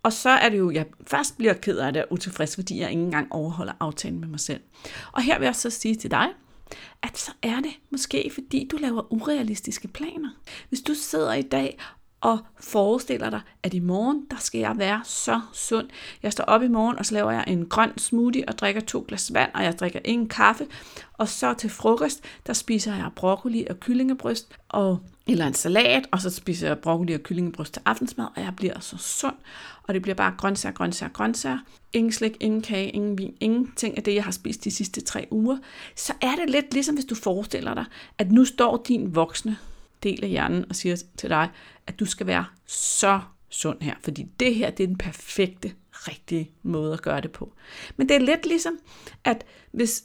Og 0.02 0.12
så 0.12 0.30
er 0.30 0.48
det 0.48 0.58
jo, 0.58 0.70
jeg 0.70 0.86
først 1.06 1.38
bliver 1.38 1.52
ked 1.54 1.78
af 1.78 1.92
det 1.92 2.02
og 2.02 2.12
utilfreds, 2.12 2.54
fordi 2.54 2.80
jeg 2.80 2.90
ikke 2.90 3.02
engang 3.02 3.32
overholder 3.32 3.72
aftalen 3.80 4.20
med 4.20 4.28
mig 4.28 4.40
selv. 4.40 4.60
Og 5.12 5.22
her 5.22 5.38
vil 5.38 5.44
jeg 5.44 5.56
så 5.56 5.70
sige 5.70 5.94
til 5.94 6.10
dig, 6.10 6.28
at 7.02 7.18
så 7.18 7.30
er 7.42 7.60
det 7.60 7.70
måske, 7.90 8.30
fordi 8.34 8.68
du 8.70 8.76
laver 8.76 9.12
urealistiske 9.12 9.88
planer. 9.88 10.30
Hvis 10.68 10.80
du 10.80 10.94
sidder 10.94 11.34
i 11.34 11.42
dag 11.42 11.78
og 12.20 12.38
forestiller 12.60 13.30
dig, 13.30 13.40
at 13.62 13.74
i 13.74 13.78
morgen, 13.78 14.26
der 14.30 14.36
skal 14.38 14.58
jeg 14.58 14.74
være 14.78 15.00
så 15.04 15.40
sund. 15.52 15.88
Jeg 16.22 16.32
står 16.32 16.44
op 16.44 16.62
i 16.62 16.68
morgen, 16.68 16.98
og 16.98 17.06
så 17.06 17.14
laver 17.14 17.30
jeg 17.30 17.44
en 17.46 17.66
grøn 17.66 17.98
smoothie 17.98 18.48
og 18.48 18.58
drikker 18.58 18.80
to 18.80 19.04
glas 19.08 19.34
vand, 19.34 19.50
og 19.54 19.64
jeg 19.64 19.78
drikker 19.78 20.00
ingen 20.04 20.28
kaffe. 20.28 20.66
Og 21.12 21.28
så 21.28 21.54
til 21.54 21.70
frokost, 21.70 22.24
der 22.46 22.52
spiser 22.52 22.94
jeg 22.94 23.10
broccoli 23.16 23.66
og 23.70 23.80
kyllingebryst, 23.80 24.58
og, 24.68 24.98
eller 25.26 25.46
en 25.46 25.54
salat, 25.54 26.08
og 26.10 26.20
så 26.20 26.30
spiser 26.30 26.66
jeg 26.66 26.78
broccoli 26.78 27.12
og 27.12 27.20
kyllingebryst 27.20 27.72
til 27.72 27.82
aftensmad, 27.84 28.26
og 28.36 28.42
jeg 28.42 28.52
bliver 28.56 28.80
så 28.80 28.96
sund. 28.98 29.36
Og 29.82 29.94
det 29.94 30.02
bliver 30.02 30.14
bare 30.14 30.34
grøntsager, 30.38 30.74
grøntsager, 30.74 31.12
grøntsager. 31.12 31.58
Ingen 31.92 32.12
slik, 32.12 32.36
ingen 32.40 32.62
kage, 32.62 32.90
ingen 32.90 33.18
vin, 33.18 33.34
ingenting 33.40 33.96
af 33.96 34.02
det, 34.02 34.14
jeg 34.14 34.24
har 34.24 34.30
spist 34.30 34.64
de 34.64 34.70
sidste 34.70 35.00
tre 35.00 35.28
uger. 35.30 35.58
Så 35.96 36.12
er 36.20 36.34
det 36.36 36.50
lidt 36.50 36.72
ligesom, 36.72 36.94
hvis 36.94 37.04
du 37.04 37.14
forestiller 37.14 37.74
dig, 37.74 37.84
at 38.18 38.32
nu 38.32 38.44
står 38.44 38.84
din 38.88 39.14
voksne 39.14 39.56
del 40.02 40.24
af 40.24 40.30
hjernen 40.30 40.64
og 40.68 40.76
siger 40.76 40.96
til 41.16 41.30
dig, 41.30 41.50
at 41.86 42.00
du 42.00 42.04
skal 42.04 42.26
være 42.26 42.44
så 42.66 43.20
sund 43.50 43.80
her, 43.80 43.94
fordi 44.04 44.26
det 44.40 44.54
her 44.54 44.70
det 44.70 44.82
er 44.82 44.86
den 44.86 44.98
perfekte, 44.98 45.72
rigtige 45.92 46.50
måde 46.62 46.92
at 46.92 47.02
gøre 47.02 47.20
det 47.20 47.32
på. 47.32 47.52
Men 47.96 48.08
det 48.08 48.16
er 48.16 48.20
lidt 48.20 48.46
ligesom, 48.46 48.78
at 49.24 49.44
hvis 49.72 50.04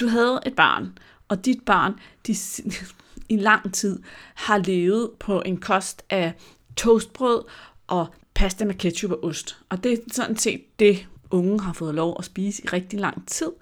du 0.00 0.08
havde 0.08 0.40
et 0.46 0.56
barn, 0.56 0.98
og 1.28 1.44
dit 1.44 1.62
barn 1.64 1.94
de, 2.26 2.36
i 3.34 3.36
lang 3.36 3.74
tid 3.74 4.02
har 4.34 4.58
levet 4.58 5.10
på 5.18 5.42
en 5.42 5.56
kost 5.56 6.02
af 6.10 6.32
toastbrød 6.76 7.44
og 7.86 8.06
pasta 8.34 8.64
med 8.64 8.74
ketchup 8.74 9.10
og 9.10 9.24
ost. 9.24 9.56
Og 9.68 9.84
det 9.84 9.92
er 9.92 9.96
sådan 10.12 10.36
set 10.36 10.78
det, 10.78 11.06
unge 11.30 11.60
har 11.60 11.72
fået 11.72 11.94
lov 11.94 12.16
at 12.18 12.24
spise 12.24 12.64
i 12.64 12.66
rigtig 12.66 13.00
lang 13.00 13.28
tid. 13.28 13.52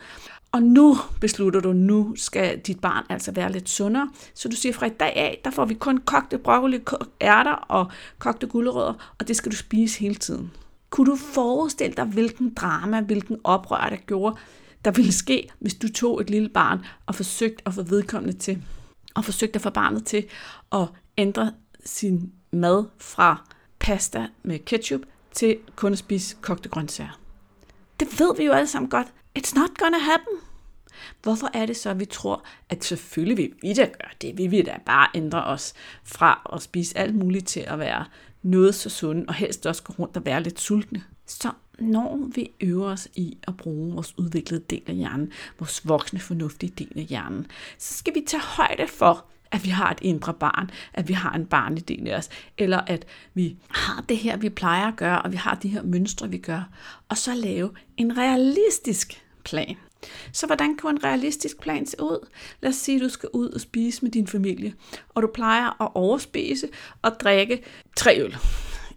Og 0.52 0.62
nu 0.62 0.96
beslutter 1.20 1.60
du, 1.60 1.72
nu 1.72 2.16
skal 2.16 2.58
dit 2.58 2.80
barn 2.80 3.04
altså 3.08 3.32
være 3.32 3.52
lidt 3.52 3.68
sundere. 3.68 4.10
Så 4.34 4.48
du 4.48 4.56
siger, 4.56 4.72
fra 4.72 4.86
i 4.86 4.90
dag 4.90 5.16
af, 5.16 5.40
der 5.44 5.50
får 5.50 5.64
vi 5.64 5.74
kun 5.74 5.98
kogte 5.98 6.38
broccoli, 6.38 6.80
ærter 7.20 7.52
og 7.52 7.90
kogte 8.18 8.46
gulerødder, 8.46 9.14
og 9.18 9.28
det 9.28 9.36
skal 9.36 9.52
du 9.52 9.56
spise 9.56 10.00
hele 10.00 10.14
tiden. 10.14 10.52
Kunne 10.90 11.10
du 11.10 11.16
forestille 11.16 11.94
dig, 11.96 12.04
hvilken 12.04 12.54
drama, 12.54 13.00
hvilken 13.00 13.38
oprør, 13.44 13.88
der 13.88 13.96
gjorde, 13.96 14.36
der 14.84 14.90
ville 14.90 15.12
ske, 15.12 15.50
hvis 15.58 15.74
du 15.74 15.92
tog 15.92 16.20
et 16.20 16.30
lille 16.30 16.48
barn 16.48 16.84
og 17.06 17.14
forsøgte 17.14 17.62
at 17.66 17.74
få 17.74 17.82
vedkommende 17.82 18.38
til, 18.38 18.62
og 19.14 19.24
forsøgte 19.24 19.56
at 19.56 19.62
få 19.62 19.70
barnet 19.70 20.06
til 20.06 20.24
at 20.72 20.86
ændre 21.18 21.52
sin 21.84 22.32
mad 22.50 22.84
fra 22.98 23.48
pasta 23.78 24.26
med 24.42 24.58
ketchup 24.58 25.00
til 25.32 25.58
kun 25.76 25.92
at 25.92 25.98
spise 25.98 26.36
kogte 26.40 26.68
grøntsager. 26.68 27.18
Det 28.00 28.20
ved 28.20 28.36
vi 28.36 28.44
jo 28.44 28.52
alle 28.52 28.68
sammen 28.68 28.90
godt. 28.90 29.06
It's 29.38 29.54
not 29.54 29.78
gonna 29.78 29.98
happen. 29.98 30.36
Hvorfor 31.22 31.50
er 31.54 31.66
det 31.66 31.76
så, 31.76 31.90
at 31.90 32.00
vi 32.00 32.04
tror, 32.04 32.44
at 32.68 32.84
selvfølgelig 32.84 33.36
vil 33.36 33.52
vi 33.62 33.74
da 33.74 33.84
gøre 33.84 34.10
det? 34.22 34.38
Vi 34.38 34.46
vil 34.46 34.66
da 34.66 34.78
bare 34.86 35.08
ændre 35.14 35.44
os 35.44 35.74
fra 36.04 36.50
at 36.52 36.62
spise 36.62 36.98
alt 36.98 37.14
muligt 37.14 37.46
til 37.46 37.60
at 37.60 37.78
være 37.78 38.04
noget 38.42 38.74
så 38.74 38.90
sunde, 38.90 39.24
og 39.28 39.34
helst 39.34 39.66
også 39.66 39.82
gå 39.82 39.94
rundt 39.98 40.16
og 40.16 40.26
være 40.26 40.42
lidt 40.42 40.60
sultne. 40.60 41.04
Så 41.26 41.50
når 41.78 42.30
vi 42.34 42.50
øver 42.60 42.90
os 42.90 43.08
i 43.14 43.38
at 43.48 43.56
bruge 43.56 43.94
vores 43.94 44.18
udviklede 44.18 44.64
del 44.70 44.82
af 44.86 44.94
hjernen, 44.94 45.32
vores 45.58 45.88
voksne 45.88 46.20
fornuftige 46.20 46.72
del 46.78 46.92
af 46.96 47.02
hjernen, 47.02 47.46
så 47.78 47.94
skal 47.94 48.14
vi 48.14 48.24
tage 48.26 48.42
højde 48.42 48.88
for, 48.88 49.24
at 49.52 49.64
vi 49.64 49.70
har 49.70 49.90
et 49.90 49.98
indre 50.02 50.34
barn, 50.34 50.70
at 50.94 51.08
vi 51.08 51.12
har 51.12 51.32
en 51.32 51.46
barnlig 51.46 51.88
del 51.88 52.14
os, 52.14 52.28
eller 52.58 52.80
at 52.86 53.06
vi 53.34 53.56
har 53.70 54.04
det 54.08 54.16
her, 54.16 54.36
vi 54.36 54.48
plejer 54.48 54.88
at 54.88 54.96
gøre, 54.96 55.22
og 55.22 55.32
vi 55.32 55.36
har 55.36 55.54
de 55.54 55.68
her 55.68 55.82
mønstre, 55.82 56.30
vi 56.30 56.38
gør, 56.38 56.68
og 57.08 57.18
så 57.18 57.34
lave 57.34 57.70
en 57.96 58.18
realistisk 58.18 59.22
plan. 59.44 59.76
Så 60.32 60.46
hvordan 60.46 60.76
kan 60.76 60.90
en 60.90 61.04
realistisk 61.04 61.60
plan 61.60 61.86
se 61.86 61.96
ud? 62.02 62.28
Lad 62.60 62.70
os 62.70 62.76
sige, 62.76 62.96
at 62.96 63.02
du 63.02 63.08
skal 63.08 63.28
ud 63.32 63.48
og 63.48 63.60
spise 63.60 64.02
med 64.02 64.10
din 64.10 64.26
familie, 64.26 64.74
og 65.08 65.22
du 65.22 65.30
plejer 65.34 65.82
at 65.82 65.88
overspise 65.94 66.68
og 67.02 67.12
drikke 67.20 67.62
tre 67.96 68.20
øl 68.20 68.36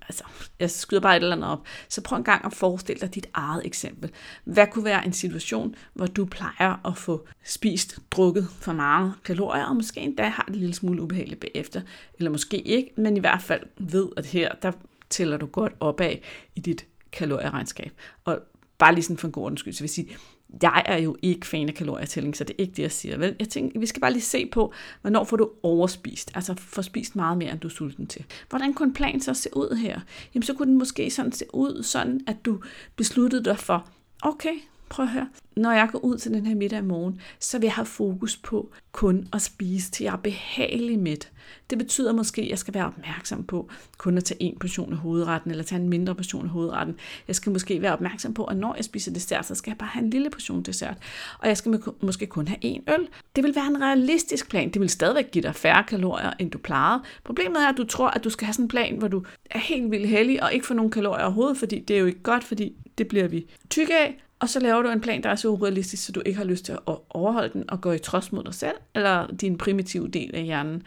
altså, 0.10 0.24
jeg 0.60 0.72
skyder 0.72 1.02
bare 1.02 1.18
et 1.18 1.24
eller 1.24 1.36
andet 1.36 1.50
op, 1.50 1.66
så 1.90 2.02
prøv 2.02 2.18
en 2.18 2.24
gang 2.24 2.46
at 2.46 2.54
forestille 2.54 3.02
dig 3.02 3.16
dit 3.16 3.28
eget 3.34 3.66
eksempel. 3.66 4.12
Hvad 4.44 4.68
kunne 4.72 4.86
være 4.86 5.06
en 5.06 5.14
situation, 5.14 5.76
hvor 5.94 6.06
du 6.06 6.26
plejer 6.26 6.88
at 6.88 6.98
få 6.98 7.28
spist, 7.44 8.00
drukket 8.12 8.48
for 8.60 8.74
meget 8.74 9.14
kalorier, 9.24 9.66
og 9.66 9.76
måske 9.76 10.00
endda 10.00 10.24
har 10.24 10.44
det 10.44 10.54
en 10.54 10.60
lille 10.60 10.76
smule 10.76 11.02
ubehageligt 11.02 11.40
bagefter, 11.40 11.82
eller 12.18 12.32
måske 12.32 12.62
ikke, 12.62 12.92
men 12.98 13.18
i 13.18 13.20
hvert 13.20 13.42
fald 13.42 13.64
ved, 13.78 14.10
at 14.18 14.26
her, 14.26 14.56
der 14.62 14.72
tæller 15.10 15.38
du 15.38 15.46
godt 15.46 15.74
opad 15.80 16.16
i 16.56 16.60
dit 16.60 16.86
kalorieregnskab. 17.12 17.92
Og 18.26 18.40
bare 18.78 18.94
lige 18.94 19.04
sådan 19.04 19.18
for 19.18 19.28
en 19.28 19.32
god 19.32 19.46
undskyld, 19.46 19.74
så 19.74 19.80
vil 19.80 19.86
jeg 19.86 19.90
sige, 19.90 20.18
jeg 20.62 20.84
er 20.86 20.98
jo 20.98 21.16
ikke 21.22 21.48
fan 21.48 21.70
af 21.70 21.74
kalorietælling, 21.76 22.38
så 22.38 22.44
det 22.44 22.54
er 22.54 22.64
ikke 22.64 22.74
det, 22.76 22.84
jeg 22.84 22.92
siger. 22.92 23.18
Vel? 23.18 23.36
Jeg 23.40 23.50
tænker, 23.50 23.80
vi 23.80 23.86
skal 23.86 24.02
bare 24.02 24.12
lige 24.12 24.22
se 24.22 24.46
på, 24.46 24.74
hvornår 25.02 25.24
får 25.24 25.38
du 25.38 25.50
overspist. 25.64 26.32
Altså 26.36 26.54
får 26.58 26.82
spist 26.82 27.16
meget 27.16 27.38
mere, 27.38 27.52
end 27.52 27.60
du 27.60 27.68
er 27.68 27.72
sulten 27.72 28.08
til. 28.08 28.26
Hvordan 28.50 28.74
kunne 28.74 28.88
en 28.88 28.94
plan 28.94 29.22
så 29.22 29.34
se 29.34 29.50
ud 29.54 29.76
her? 29.76 30.00
Jamen 30.34 30.44
så 30.44 30.54
kunne 30.54 30.70
den 30.72 30.78
måske 30.78 31.10
sådan 31.12 31.32
se 31.32 31.46
ud, 31.54 31.84
sådan 31.84 32.22
at 32.28 32.46
du 32.46 32.62
besluttede 32.96 33.44
dig 33.44 33.60
for, 33.60 33.88
okay, 34.22 34.54
prøv 34.90 35.06
at 35.06 35.12
høre, 35.12 35.28
når 35.56 35.72
jeg 35.72 35.90
går 35.92 36.00
ud 36.00 36.18
til 36.18 36.32
den 36.32 36.46
her 36.46 36.56
middag 36.56 36.80
i 36.80 36.82
morgen, 36.82 37.22
så 37.40 37.60
vil 37.60 37.66
jeg 37.66 37.74
have 37.74 37.86
fokus 37.86 38.38
på 38.38 38.72
kun 38.92 39.28
at 39.34 39.42
spise 39.42 39.92
til 39.92 40.04
jeg 40.04 40.14
er 40.14 40.18
behagelig 40.18 41.00
midt. 41.00 41.32
Det 41.70 41.78
betyder 41.78 42.14
måske, 42.14 42.42
at 42.42 42.50
jeg 42.50 42.60
skal 42.60 42.74
være 42.74 42.86
opmærksom 42.86 43.44
på 43.44 43.70
kun 43.98 44.18
at 44.18 44.24
tage 44.24 44.44
en 44.44 44.58
portion 44.60 44.94
af 44.94 45.00
hovedretten, 45.00 45.52
eller 45.52 45.64
tage 45.64 45.82
en 45.82 45.90
mindre 45.90 46.16
portion 46.16 46.46
af 46.46 46.50
hovedretten. 46.50 46.96
Jeg 47.28 47.36
skal 47.36 47.52
måske 47.52 47.82
være 47.82 47.94
opmærksom 47.94 48.34
på, 48.34 48.44
at 48.44 48.58
når 48.58 48.76
jeg 48.76 48.86
spiser 48.86 49.14
dessert, 49.14 49.46
så 49.46 49.56
skal 49.56 49.72
jeg 49.72 49.78
bare 49.78 49.90
have 49.90 50.04
en 50.04 50.10
lille 50.10 50.30
portion 50.30 50.64
dessert. 50.64 50.98
Og 51.40 51.48
jeg 51.48 51.58
skal 51.58 51.80
måske 52.02 52.26
kun 52.26 52.48
have 52.48 52.58
en 52.62 52.84
øl. 52.90 53.08
Det 53.36 53.44
vil 53.44 53.56
være 53.56 53.68
en 53.68 53.82
realistisk 53.82 54.50
plan. 54.50 54.70
Det 54.70 54.82
vil 54.82 54.90
stadigvæk 54.90 55.32
give 55.32 55.42
dig 55.42 55.56
færre 55.56 55.84
kalorier, 55.84 56.34
end 56.40 56.52
du 56.52 56.58
plejede. 56.58 57.04
Problemet 57.24 57.64
er, 57.64 57.70
at 57.70 57.78
du 57.78 57.84
tror, 57.84 58.08
at 58.08 58.24
du 58.24 58.30
skal 58.30 58.46
have 58.46 58.54
sådan 58.54 58.66
en 58.66 58.70
plan, 58.70 58.98
hvor 58.98 59.08
du 59.08 59.26
er 59.52 59.60
helt 59.60 59.92
vildt 59.92 60.08
heldig 60.10 60.44
og 60.44 60.54
ikke 60.54 60.66
får 60.66 60.76
nogen 60.76 60.92
kalorier 60.92 61.24
overhovedet, 61.24 61.58
fordi 61.58 61.80
det 61.80 61.96
er 61.96 62.00
jo 62.00 62.06
ikke 62.06 62.24
godt, 62.24 62.44
fordi 62.44 62.76
det 62.98 63.08
bliver 63.08 63.28
vi 63.28 63.46
tykke 63.70 63.98
af, 63.98 64.25
og 64.40 64.50
så 64.50 64.60
laver 64.60 64.82
du 64.82 64.90
en 64.90 65.02
plan, 65.02 65.24
der 65.24 65.30
er 65.30 65.36
så 65.36 65.48
urealistisk, 65.48 66.06
så 66.06 66.12
du 66.12 66.22
ikke 66.26 66.38
har 66.38 66.46
lyst 66.46 66.66
til 66.66 66.72
at 66.72 66.96
overholde 67.10 67.54
den 67.54 67.70
og 67.70 67.82
gå 67.82 67.92
i 67.92 68.00
trods 68.00 68.32
mod 68.32 68.44
dig 68.44 68.54
selv, 68.54 68.76
eller 68.96 69.28
din 69.28 69.58
primitive 69.58 70.08
del 70.08 70.36
af 70.36 70.44
hjernen, 70.44 70.84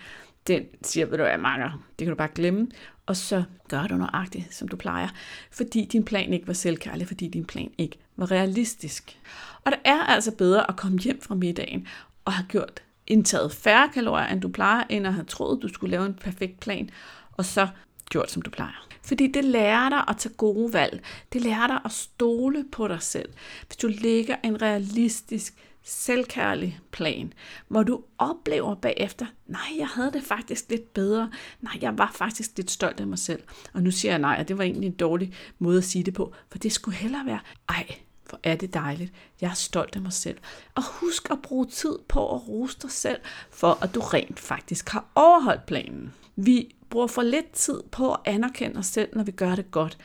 den 0.46 0.62
siger, 0.82 1.06
ved 1.06 1.18
du 1.18 1.24
hvad, 1.24 1.38
Marker, 1.38 1.84
det 1.98 2.04
kan 2.04 2.08
du 2.08 2.14
bare 2.14 2.28
glemme, 2.34 2.68
og 3.06 3.16
så 3.16 3.42
gør 3.68 3.86
du 3.86 3.96
nøjagtigt, 3.96 4.54
som 4.54 4.68
du 4.68 4.76
plejer, 4.76 5.08
fordi 5.50 5.84
din 5.84 6.04
plan 6.04 6.32
ikke 6.32 6.46
var 6.46 6.52
selvkærlig, 6.52 7.06
fordi 7.06 7.28
din 7.28 7.44
plan 7.44 7.70
ikke 7.78 7.98
var 8.16 8.30
realistisk. 8.30 9.18
Og 9.64 9.72
det 9.72 9.80
er 9.84 10.00
altså 10.00 10.32
bedre 10.36 10.70
at 10.70 10.76
komme 10.76 10.98
hjem 10.98 11.20
fra 11.22 11.34
middagen 11.34 11.86
og 12.24 12.32
have 12.32 12.46
gjort 12.48 12.82
indtaget 13.06 13.52
færre 13.52 13.88
kalorier, 13.94 14.26
end 14.26 14.40
du 14.40 14.48
plejer, 14.48 14.84
end 14.88 15.06
at 15.06 15.12
have 15.12 15.24
troet, 15.24 15.62
du 15.62 15.68
skulle 15.68 15.90
lave 15.90 16.06
en 16.06 16.14
perfekt 16.14 16.60
plan, 16.60 16.90
og 17.32 17.44
så 17.44 17.68
gjort, 18.10 18.30
som 18.30 18.42
du 18.42 18.50
plejer. 18.50 18.87
Fordi 19.08 19.26
det 19.26 19.44
lærer 19.44 19.88
dig 19.88 20.04
at 20.08 20.16
tage 20.16 20.34
gode 20.34 20.72
valg. 20.72 21.02
Det 21.32 21.40
lærer 21.40 21.66
dig 21.66 21.80
at 21.84 21.92
stole 21.92 22.64
på 22.72 22.88
dig 22.88 23.02
selv. 23.02 23.28
Hvis 23.66 23.76
du 23.76 23.86
lægger 23.86 24.36
en 24.44 24.62
realistisk, 24.62 25.54
selvkærlig 25.82 26.80
plan, 26.90 27.32
hvor 27.68 27.82
du 27.82 28.02
oplever 28.18 28.74
bagefter, 28.74 29.26
nej, 29.46 29.78
jeg 29.78 29.86
havde 29.86 30.12
det 30.12 30.22
faktisk 30.22 30.70
lidt 30.70 30.94
bedre. 30.94 31.30
Nej, 31.60 31.78
jeg 31.80 31.98
var 31.98 32.10
faktisk 32.14 32.56
lidt 32.56 32.70
stolt 32.70 33.00
af 33.00 33.06
mig 33.06 33.18
selv. 33.18 33.42
Og 33.72 33.82
nu 33.82 33.90
siger 33.90 34.12
jeg 34.12 34.18
nej, 34.18 34.36
og 34.40 34.48
det 34.48 34.58
var 34.58 34.64
egentlig 34.64 34.86
en 34.86 34.96
dårlig 34.96 35.34
måde 35.58 35.78
at 35.78 35.84
sige 35.84 36.04
det 36.04 36.14
på, 36.14 36.34
for 36.50 36.58
det 36.58 36.72
skulle 36.72 36.96
hellere 36.96 37.26
være, 37.26 37.40
ej, 37.68 37.86
hvor 38.28 38.40
er 38.42 38.56
det 38.56 38.74
dejligt. 38.74 39.12
Jeg 39.40 39.50
er 39.50 39.54
stolt 39.54 39.96
af 39.96 40.02
mig 40.02 40.12
selv. 40.12 40.38
Og 40.74 40.82
husk 41.00 41.30
at 41.30 41.42
bruge 41.42 41.66
tid 41.66 41.98
på 42.08 42.34
at 42.34 42.48
rose 42.48 42.78
dig 42.82 42.90
selv, 42.90 43.20
for 43.50 43.78
at 43.82 43.94
du 43.94 44.00
rent 44.00 44.40
faktisk 44.40 44.88
har 44.88 45.04
overholdt 45.14 45.66
planen. 45.66 46.14
Vi 46.36 46.74
bruger 46.90 47.06
for 47.06 47.22
lidt 47.22 47.52
tid 47.52 47.82
på 47.90 48.12
at 48.12 48.20
anerkende 48.24 48.78
os 48.78 48.86
selv, 48.86 49.08
når 49.12 49.22
vi 49.22 49.30
gør 49.30 49.54
det 49.54 49.70
godt. 49.70 49.98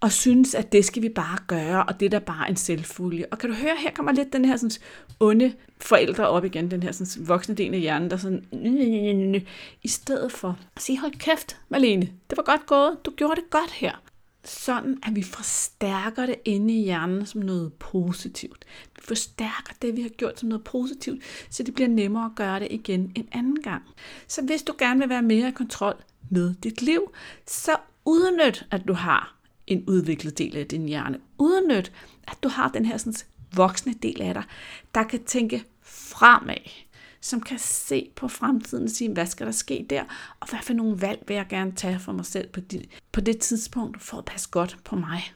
Og 0.00 0.12
synes, 0.12 0.54
at 0.54 0.72
det 0.72 0.84
skal 0.84 1.02
vi 1.02 1.08
bare 1.08 1.38
gøre, 1.46 1.84
og 1.84 2.00
det 2.00 2.06
er 2.06 2.10
da 2.10 2.18
bare 2.18 2.50
en 2.50 2.56
selvfølge. 2.56 3.26
Og 3.32 3.38
kan 3.38 3.50
du 3.50 3.56
høre, 3.56 3.76
her 3.78 3.90
kommer 3.90 4.12
lidt 4.12 4.32
den 4.32 4.44
her 4.44 4.56
sådan, 4.56 4.76
onde 5.20 5.52
forældre 5.80 6.28
op 6.28 6.44
igen, 6.44 6.70
den 6.70 6.82
her 6.82 6.92
sådan, 6.92 7.28
voksne 7.28 7.54
del 7.54 7.74
af 7.74 7.80
hjernen, 7.80 8.10
der 8.10 8.16
sådan, 8.16 8.44
i 9.82 9.88
stedet 9.88 10.32
for 10.32 10.58
at 10.76 10.82
sige, 10.82 11.00
hold 11.00 11.12
kæft, 11.12 11.56
Malene, 11.68 12.08
det 12.30 12.36
var 12.36 12.42
godt 12.42 12.66
gået, 12.66 12.96
du 13.04 13.10
gjorde 13.10 13.36
det 13.36 13.50
godt 13.50 13.70
her 13.70 14.02
sådan, 14.48 14.98
at 15.02 15.16
vi 15.16 15.22
forstærker 15.22 16.26
det 16.26 16.34
inde 16.44 16.74
i 16.74 16.82
hjernen 16.82 17.26
som 17.26 17.40
noget 17.40 17.72
positivt. 17.72 18.64
Vi 18.96 19.02
forstærker 19.04 19.72
det, 19.82 19.96
vi 19.96 20.02
har 20.02 20.08
gjort 20.08 20.40
som 20.40 20.48
noget 20.48 20.64
positivt, 20.64 21.22
så 21.50 21.62
det 21.62 21.74
bliver 21.74 21.88
nemmere 21.88 22.24
at 22.24 22.34
gøre 22.36 22.60
det 22.60 22.68
igen 22.70 23.12
en 23.14 23.28
anden 23.32 23.62
gang. 23.62 23.82
Så 24.28 24.42
hvis 24.42 24.62
du 24.62 24.74
gerne 24.78 25.00
vil 25.00 25.08
være 25.08 25.22
mere 25.22 25.48
i 25.48 25.52
kontrol 25.52 25.94
med 26.30 26.54
dit 26.54 26.82
liv, 26.82 27.12
så 27.46 27.76
udnyt, 28.04 28.66
at 28.70 28.82
du 28.88 28.92
har 28.92 29.36
en 29.66 29.84
udviklet 29.88 30.38
del 30.38 30.56
af 30.56 30.66
din 30.66 30.88
hjerne. 30.88 31.18
Udnyt, 31.38 31.92
at 32.28 32.38
du 32.42 32.48
har 32.48 32.68
den 32.68 32.84
her 32.84 32.96
sådan, 32.96 33.14
voksne 33.54 33.94
del 34.02 34.22
af 34.22 34.34
dig, 34.34 34.44
der 34.94 35.02
kan 35.02 35.24
tænke 35.24 35.64
fremad 35.82 36.86
som 37.26 37.40
kan 37.40 37.58
se 37.58 38.10
på 38.16 38.28
fremtiden 38.28 38.84
og 38.84 38.90
sige, 38.90 39.12
hvad 39.12 39.26
skal 39.26 39.46
der 39.46 39.52
ske 39.52 39.86
der, 39.90 40.04
og 40.40 40.50
hvad 40.50 40.58
for 40.62 40.72
nogle 40.72 41.00
valg 41.00 41.24
vil 41.26 41.34
jeg 41.34 41.46
gerne 41.48 41.72
tage 41.72 41.98
for 41.98 42.12
mig 42.12 42.26
selv 42.26 42.48
på 42.48 42.60
det, 42.60 42.88
på 43.12 43.20
det 43.20 43.38
tidspunkt, 43.38 44.02
for 44.02 44.18
at 44.18 44.24
passe 44.24 44.48
godt 44.50 44.78
på 44.84 44.96
mig. 44.96 45.34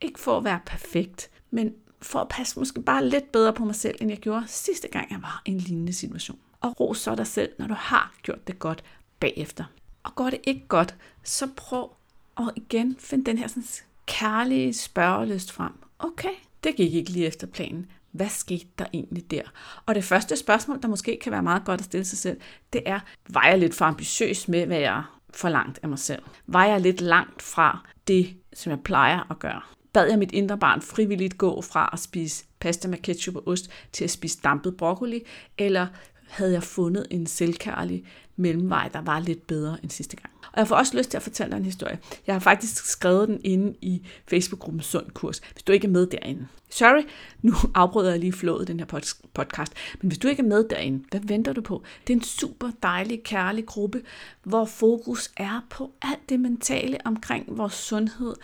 Ikke 0.00 0.20
for 0.20 0.38
at 0.38 0.44
være 0.44 0.60
perfekt, 0.66 1.30
men 1.50 1.74
for 2.02 2.18
at 2.18 2.28
passe 2.28 2.58
måske 2.58 2.82
bare 2.82 3.08
lidt 3.08 3.32
bedre 3.32 3.52
på 3.52 3.64
mig 3.64 3.74
selv, 3.74 3.96
end 4.00 4.10
jeg 4.10 4.18
gjorde 4.18 4.44
sidste 4.46 4.88
gang, 4.88 5.10
jeg 5.10 5.22
var 5.22 5.42
i 5.46 5.50
en 5.50 5.58
lignende 5.58 5.92
situation. 5.92 6.38
Og 6.60 6.80
ros 6.80 6.98
så 6.98 7.14
dig 7.14 7.26
selv, 7.26 7.52
når 7.58 7.66
du 7.66 7.74
har 7.74 8.14
gjort 8.22 8.46
det 8.46 8.58
godt 8.58 8.84
bagefter. 9.20 9.64
Og 10.02 10.14
går 10.14 10.30
det 10.30 10.40
ikke 10.44 10.68
godt, 10.68 10.94
så 11.24 11.48
prøv 11.56 11.90
at 12.38 12.50
igen 12.56 12.96
finde 12.98 13.24
den 13.24 13.38
her 13.38 13.48
sådan 13.48 13.64
kærlige 14.06 14.72
spørgeløst 14.72 15.52
frem. 15.52 15.72
Okay, 15.98 16.34
det 16.64 16.76
gik 16.76 16.94
ikke 16.94 17.10
lige 17.10 17.26
efter 17.26 17.46
planen 17.46 17.86
hvad 18.12 18.28
skete 18.28 18.66
der 18.78 18.84
egentlig 18.92 19.30
der? 19.30 19.42
Og 19.86 19.94
det 19.94 20.04
første 20.04 20.36
spørgsmål, 20.36 20.82
der 20.82 20.88
måske 20.88 21.18
kan 21.22 21.32
være 21.32 21.42
meget 21.42 21.64
godt 21.64 21.80
at 21.80 21.84
stille 21.84 22.04
sig 22.04 22.18
selv, 22.18 22.40
det 22.72 22.82
er, 22.86 23.00
var 23.28 23.46
jeg 23.46 23.58
lidt 23.58 23.74
for 23.74 23.84
ambitiøs 23.84 24.48
med, 24.48 24.66
hvad 24.66 24.78
jeg 24.78 25.02
forlangt 25.34 25.78
af 25.82 25.88
mig 25.88 25.98
selv? 25.98 26.22
Var 26.46 26.64
jeg 26.64 26.80
lidt 26.80 27.00
langt 27.00 27.42
fra 27.42 27.88
det, 28.08 28.36
som 28.52 28.70
jeg 28.70 28.80
plejer 28.80 29.30
at 29.30 29.38
gøre? 29.38 29.60
Bad 29.92 30.08
jeg 30.08 30.18
mit 30.18 30.32
indre 30.32 30.58
barn 30.58 30.82
frivilligt 30.82 31.38
gå 31.38 31.62
fra 31.62 31.90
at 31.92 31.98
spise 31.98 32.44
pasta 32.60 32.88
med 32.88 32.98
ketchup 32.98 33.36
og 33.36 33.48
ost 33.48 33.70
til 33.92 34.04
at 34.04 34.10
spise 34.10 34.38
dampet 34.44 34.76
broccoli? 34.76 35.22
Eller 35.58 35.86
havde 36.30 36.52
jeg 36.52 36.62
fundet 36.62 37.06
en 37.10 37.26
selvkærlig 37.26 38.04
mellemvej, 38.36 38.88
der 38.92 39.00
var 39.00 39.20
lidt 39.20 39.46
bedre 39.46 39.78
end 39.82 39.90
sidste 39.90 40.16
gang? 40.16 40.32
Og 40.52 40.58
jeg 40.58 40.68
får 40.68 40.76
også 40.76 40.96
lyst 40.96 41.10
til 41.10 41.16
at 41.16 41.22
fortælle 41.22 41.50
dig 41.50 41.58
en 41.58 41.64
historie. 41.64 41.98
Jeg 42.26 42.34
har 42.34 42.40
faktisk 42.40 42.86
skrevet 42.86 43.28
den 43.28 43.40
inde 43.44 43.74
i 43.80 44.02
Facebook-gruppen 44.28 44.82
Sund 44.82 45.10
Kurs, 45.10 45.38
hvis 45.38 45.62
du 45.62 45.72
ikke 45.72 45.86
er 45.86 45.90
med 45.90 46.06
derinde. 46.06 46.46
Sorry, 46.70 47.02
nu 47.42 47.54
afbryder 47.74 48.10
jeg 48.10 48.20
lige 48.20 48.32
flået 48.32 48.68
den 48.68 48.80
her 48.80 48.86
podcast, 49.34 49.72
men 50.00 50.08
hvis 50.08 50.18
du 50.18 50.28
ikke 50.28 50.42
er 50.42 50.46
med 50.46 50.64
derinde, 50.68 51.04
hvad 51.10 51.20
venter 51.20 51.52
du 51.52 51.60
på? 51.60 51.82
Det 52.06 52.12
er 52.12 52.16
en 52.16 52.24
super 52.24 52.70
dejlig, 52.82 53.22
kærlig 53.22 53.66
gruppe, 53.66 54.02
hvor 54.42 54.64
fokus 54.64 55.30
er 55.36 55.66
på 55.70 55.90
alt 56.02 56.28
det 56.28 56.40
mentale 56.40 56.98
omkring 57.04 57.58
vores 57.58 57.74
sundhed, 57.74 58.34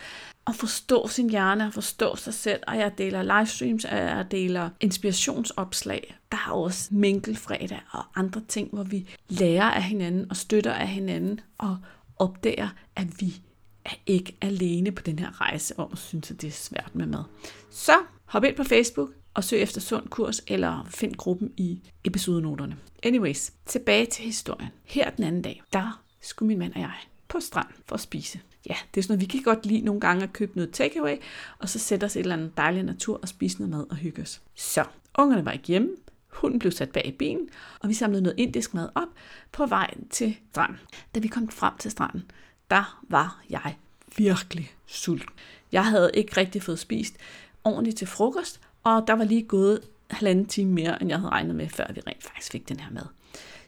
at 0.47 0.55
forstå 0.55 1.07
sin 1.07 1.29
hjerne, 1.29 1.67
og 1.67 1.73
forstå 1.73 2.15
sig 2.15 2.33
selv, 2.33 2.63
og 2.67 2.77
jeg 2.77 2.97
deler 2.97 3.39
livestreams, 3.39 3.85
og 3.85 3.97
jeg 3.97 4.25
deler 4.31 4.69
inspirationsopslag. 4.79 6.17
Der 6.31 6.37
er 6.37 6.51
også 6.51 6.87
minkelfredag 6.91 7.81
og 7.91 8.03
andre 8.15 8.41
ting, 8.47 8.69
hvor 8.73 8.83
vi 8.83 9.07
lærer 9.29 9.71
af 9.71 9.83
hinanden 9.83 10.25
og 10.29 10.35
støtter 10.37 10.73
af 10.73 10.87
hinanden 10.87 11.39
og 11.57 11.77
opdager, 12.17 12.69
at 12.95 13.07
vi 13.21 13.41
er 13.85 13.95
ikke 14.05 14.37
alene 14.41 14.91
på 14.91 15.03
den 15.03 15.19
her 15.19 15.41
rejse 15.41 15.79
om 15.79 15.89
at 15.91 15.97
synes, 15.97 16.31
at 16.31 16.41
det 16.41 16.47
er 16.47 16.51
svært 16.51 16.91
med 16.93 17.05
mad. 17.05 17.23
Så 17.71 17.97
hop 18.25 18.43
ind 18.43 18.55
på 18.55 18.63
Facebook 18.63 19.09
og 19.33 19.43
søg 19.43 19.61
efter 19.61 19.81
sund 19.81 20.07
kurs, 20.07 20.41
eller 20.47 20.87
find 20.89 21.15
gruppen 21.15 21.51
i 21.57 21.81
episodenoterne. 22.03 22.77
Anyways, 23.03 23.51
tilbage 23.65 24.05
til 24.05 24.25
historien. 24.25 24.69
Her 24.85 25.09
den 25.09 25.23
anden 25.23 25.41
dag, 25.41 25.63
der 25.73 26.01
skulle 26.21 26.47
min 26.47 26.59
mand 26.59 26.73
og 26.73 26.79
jeg 26.79 26.93
på 27.27 27.39
strand 27.39 27.67
for 27.85 27.95
at 27.95 28.01
spise. 28.01 28.39
Ja, 28.69 28.75
det 28.93 28.99
er 28.99 29.03
sådan 29.03 29.13
noget, 29.13 29.21
vi 29.21 29.25
kan 29.25 29.41
godt 29.41 29.65
lide 29.65 29.81
nogle 29.81 30.01
gange 30.01 30.23
at 30.23 30.33
købe 30.33 30.51
noget 30.55 30.71
takeaway, 30.71 31.15
og 31.59 31.69
så 31.69 31.79
sætte 31.79 32.05
os 32.05 32.15
et 32.15 32.19
eller 32.19 32.35
andet 32.35 32.57
dejligt 32.57 32.85
natur 32.85 33.19
og 33.21 33.27
spise 33.27 33.57
noget 33.57 33.69
mad 33.69 33.85
og 33.89 33.95
hygge 33.95 34.21
os. 34.21 34.41
Så, 34.55 34.83
ungerne 35.17 35.45
var 35.45 35.51
ikke 35.51 35.67
hjemme, 35.67 35.89
hunden 36.29 36.59
blev 36.59 36.71
sat 36.71 36.89
bag 36.89 37.07
i 37.07 37.11
bilen, 37.11 37.49
og 37.79 37.89
vi 37.89 37.93
samlede 37.93 38.21
noget 38.21 38.39
indisk 38.39 38.73
mad 38.73 38.89
op 38.95 39.07
på 39.51 39.65
vej 39.65 39.93
til 40.09 40.37
stranden. 40.51 40.77
Da 41.15 41.19
vi 41.19 41.27
kom 41.27 41.49
frem 41.49 41.73
til 41.79 41.91
stranden, 41.91 42.31
der 42.71 43.01
var 43.09 43.43
jeg 43.49 43.77
virkelig 44.17 44.71
sulten. 44.85 45.29
Jeg 45.71 45.85
havde 45.85 46.11
ikke 46.13 46.37
rigtig 46.37 46.63
fået 46.63 46.79
spist 46.79 47.17
ordentligt 47.63 47.97
til 47.97 48.07
frokost, 48.07 48.61
og 48.83 49.03
der 49.07 49.13
var 49.13 49.23
lige 49.23 49.43
gået 49.43 49.81
halvanden 50.09 50.45
time 50.45 50.73
mere, 50.73 51.01
end 51.01 51.09
jeg 51.09 51.19
havde 51.19 51.31
regnet 51.31 51.55
med, 51.55 51.69
før 51.69 51.93
vi 51.93 52.01
rent 52.07 52.23
faktisk 52.23 52.51
fik 52.51 52.69
den 52.69 52.79
her 52.79 52.91
mad. 52.91 53.05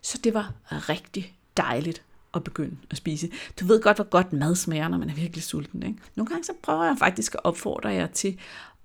Så 0.02 0.18
det 0.24 0.34
var 0.34 0.54
rigtig 0.70 1.36
dejligt 1.58 2.04
at 2.34 2.44
begynde 2.44 2.78
at 2.92 2.98
spise. 2.98 3.30
Du 3.60 3.66
ved 3.66 3.82
godt, 3.82 3.98
hvor 3.98 4.10
godt 4.10 4.34
mad 4.34 4.56
smager, 4.56 4.88
når 4.88 4.98
man 4.98 5.10
er 5.10 5.16
virkelig 5.16 5.44
sulten. 5.44 5.84
Ikke? 5.84 6.00
Nogle 6.16 6.30
gange 6.30 6.44
så 6.44 6.54
prøver 6.64 6.84
jeg 6.84 6.96
faktisk 7.00 7.36
at 7.36 7.42
opfordre 7.44 7.90
jer 7.90 8.08
til 8.08 8.38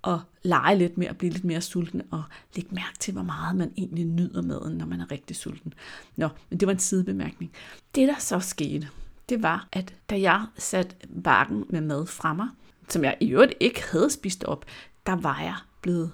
at 0.05 0.19
lege 0.43 0.79
lidt 0.79 0.99
mere, 0.99 1.15
blive 1.15 1.33
lidt 1.33 1.45
mere 1.45 1.61
sulten, 1.61 2.03
og 2.11 2.23
lægge 2.57 2.75
mærke 2.75 2.99
til, 2.99 3.13
hvor 3.13 3.23
meget 3.23 3.57
man 3.57 3.73
egentlig 3.77 4.05
nyder 4.05 4.43
maden, 4.43 4.79
når 4.79 4.87
man 4.87 5.01
er 5.01 5.11
rigtig 5.11 5.37
sulten. 5.37 5.75
Nå, 6.17 6.29
men 6.51 6.61
det 6.61 6.67
var 6.67 6.73
en 6.73 6.79
sidebemærkning. 6.79 7.53
Det, 7.95 8.09
der 8.09 8.19
så 8.19 8.41
skete, 8.41 8.89
det 9.29 9.43
var, 9.43 9.69
at 9.73 9.95
da 10.11 10.21
jeg 10.21 10.47
satte 10.59 10.97
bakken 11.25 11.65
med 11.69 11.81
mad 11.81 12.07
fra 12.07 12.33
mig, 12.33 12.49
som 12.89 13.05
jeg 13.05 13.17
i 13.21 13.29
øvrigt 13.31 13.55
ikke 13.61 13.83
havde 13.93 14.11
spist 14.11 14.45
op, 14.45 14.65
der 15.07 15.17
var 15.17 15.41
jeg 15.41 15.57
blevet 15.83 16.13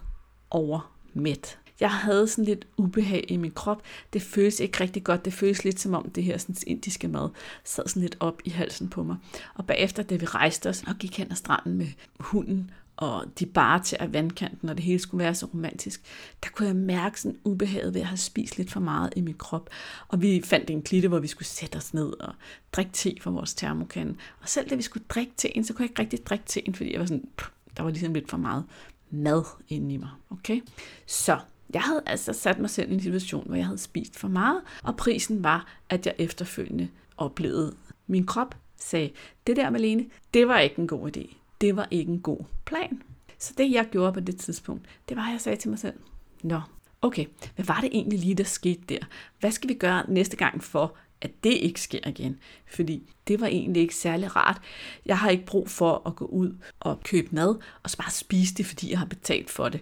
overmæt. 0.50 1.58
Jeg 1.80 1.90
havde 1.90 2.28
sådan 2.28 2.44
lidt 2.44 2.66
ubehag 2.76 3.24
i 3.28 3.36
min 3.36 3.50
krop. 3.50 3.82
Det 4.12 4.22
føles 4.22 4.60
ikke 4.60 4.80
rigtig 4.80 5.04
godt. 5.04 5.24
Det 5.24 5.32
føles 5.32 5.64
lidt 5.64 5.80
som 5.80 5.94
om 5.94 6.10
det 6.10 6.24
her 6.24 6.38
sådan, 6.38 6.56
indiske 6.66 7.08
mad 7.08 7.28
sad 7.64 7.88
sådan 7.88 8.02
lidt 8.02 8.16
op 8.20 8.42
i 8.44 8.50
halsen 8.50 8.88
på 8.88 9.02
mig. 9.02 9.16
Og 9.54 9.66
bagefter, 9.66 10.02
da 10.02 10.16
vi 10.16 10.26
rejste 10.26 10.68
os 10.68 10.82
og 10.86 10.94
gik 10.98 11.18
hen 11.18 11.30
ad 11.30 11.36
stranden 11.36 11.74
med 11.74 11.86
hunden 12.18 12.70
og 13.00 13.24
de 13.38 13.46
bare 13.46 13.82
til 13.82 13.96
at 14.00 14.12
vandkanten, 14.12 14.68
og 14.68 14.76
det 14.76 14.84
hele 14.84 14.98
skulle 14.98 15.24
være 15.24 15.34
så 15.34 15.46
romantisk, 15.46 16.02
der 16.42 16.48
kunne 16.50 16.68
jeg 16.68 16.76
mærke 16.76 17.20
sådan 17.20 17.38
ubehaget 17.44 17.94
ved 17.94 18.00
at 18.00 18.06
have 18.06 18.16
spist 18.16 18.58
lidt 18.58 18.70
for 18.70 18.80
meget 18.80 19.12
i 19.16 19.20
min 19.20 19.34
krop. 19.34 19.70
Og 20.08 20.22
vi 20.22 20.42
fandt 20.44 20.70
en 20.70 20.82
klitte, 20.82 21.08
hvor 21.08 21.18
vi 21.18 21.26
skulle 21.26 21.48
sætte 21.48 21.76
os 21.76 21.94
ned 21.94 22.20
og 22.20 22.34
drikke 22.72 22.92
te 22.92 23.14
fra 23.20 23.30
vores 23.30 23.54
termokande. 23.54 24.14
Og 24.40 24.48
selv 24.48 24.70
da 24.70 24.74
vi 24.74 24.82
skulle 24.82 25.04
drikke 25.08 25.32
teen, 25.36 25.64
så 25.64 25.72
kunne 25.72 25.82
jeg 25.82 25.90
ikke 25.90 26.02
rigtig 26.02 26.26
drikke 26.26 26.44
teen, 26.46 26.74
fordi 26.74 26.92
jeg 26.92 27.00
var 27.00 27.06
sådan, 27.06 27.28
pff, 27.36 27.48
der 27.76 27.82
var 27.82 27.90
ligesom 27.90 28.14
lidt 28.14 28.30
for 28.30 28.36
meget 28.36 28.64
mad 29.10 29.44
inde 29.68 29.94
i 29.94 29.96
mig. 29.96 30.10
Okay? 30.30 30.60
Så 31.06 31.38
jeg 31.74 31.83
havde 31.83 32.02
altså 32.06 32.33
sat 32.33 32.59
mig 32.59 32.70
selv 32.70 32.90
i 32.90 32.94
en 32.94 33.00
situation, 33.00 33.46
hvor 33.46 33.56
jeg 33.56 33.66
havde 33.66 33.78
spist 33.78 34.18
for 34.18 34.28
meget, 34.28 34.61
og 34.83 34.96
prisen 34.96 35.44
var, 35.44 35.66
at 35.88 36.06
jeg 36.06 36.14
efterfølgende 36.18 36.88
oplevede, 37.16 37.74
min 38.06 38.26
krop 38.26 38.54
sagde, 38.76 39.11
det 39.46 39.56
der 39.56 39.70
Malene, 39.70 40.06
det 40.35 40.48
var 40.48 40.59
ikke 40.59 40.78
en 40.78 40.87
god 40.87 41.16
idé. 41.16 41.35
Det 41.61 41.76
var 41.76 41.88
ikke 41.90 42.12
en 42.12 42.20
god 42.20 42.44
plan. 42.64 43.02
Så 43.38 43.54
det 43.59 43.72
jeg 43.72 43.88
gjorde 43.90 44.12
på 44.12 44.20
det 44.20 44.37
tidspunkt, 44.37 44.87
det 45.09 45.16
var, 45.16 45.26
at 45.26 45.33
jeg 45.33 45.40
sagde 45.40 45.59
til 45.59 45.70
mig 45.70 45.78
selv, 45.78 45.94
nå, 46.42 46.61
okay, 47.02 47.26
hvad 47.54 47.64
var 47.64 47.80
det 47.80 47.90
egentlig 47.92 48.18
lige, 48.18 48.35
der 48.35 48.44
skete 48.44 48.80
der? 48.88 48.98
Hvad 49.40 49.50
skal 49.50 49.68
vi 49.68 49.74
gøre 49.74 50.04
næste 50.09 50.37
gang 50.37 50.64
for, 50.64 50.96
at 51.20 51.44
det 51.44 51.52
ikke 51.52 51.80
sker 51.80 52.09
igen. 52.09 52.38
Fordi 52.66 53.12
det 53.28 53.40
var 53.40 53.46
egentlig 53.46 53.83
ikke 53.83 53.94
særlig 53.94 54.37
rart. 54.37 54.61
Jeg 55.06 55.18
har 55.18 55.30
ikke 55.30 55.46
brug 55.46 55.70
for 55.70 56.02
at 56.06 56.16
gå 56.16 56.24
ud 56.24 56.56
og 56.80 57.00
købe 57.02 57.28
mad 57.30 57.56
og 57.83 57.90
så 57.90 57.96
bare 57.96 58.11
spise 58.11 58.54
det, 58.54 58.66
fordi 58.66 58.90
jeg 58.90 58.98
har 58.98 59.06
betalt 59.06 59.50
for 59.50 59.68
det. 59.68 59.80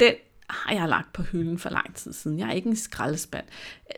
Den 0.00 0.12
har 0.50 0.74
jeg 0.74 0.88
lagt 0.88 1.12
på 1.12 1.22
hylden 1.22 1.58
for 1.58 1.70
lang 1.70 1.94
tid 1.94 2.12
siden. 2.12 2.38
Jeg 2.38 2.48
er 2.48 2.52
ikke 2.52 2.68
en 2.68 2.76
skraldespand. 2.76 3.44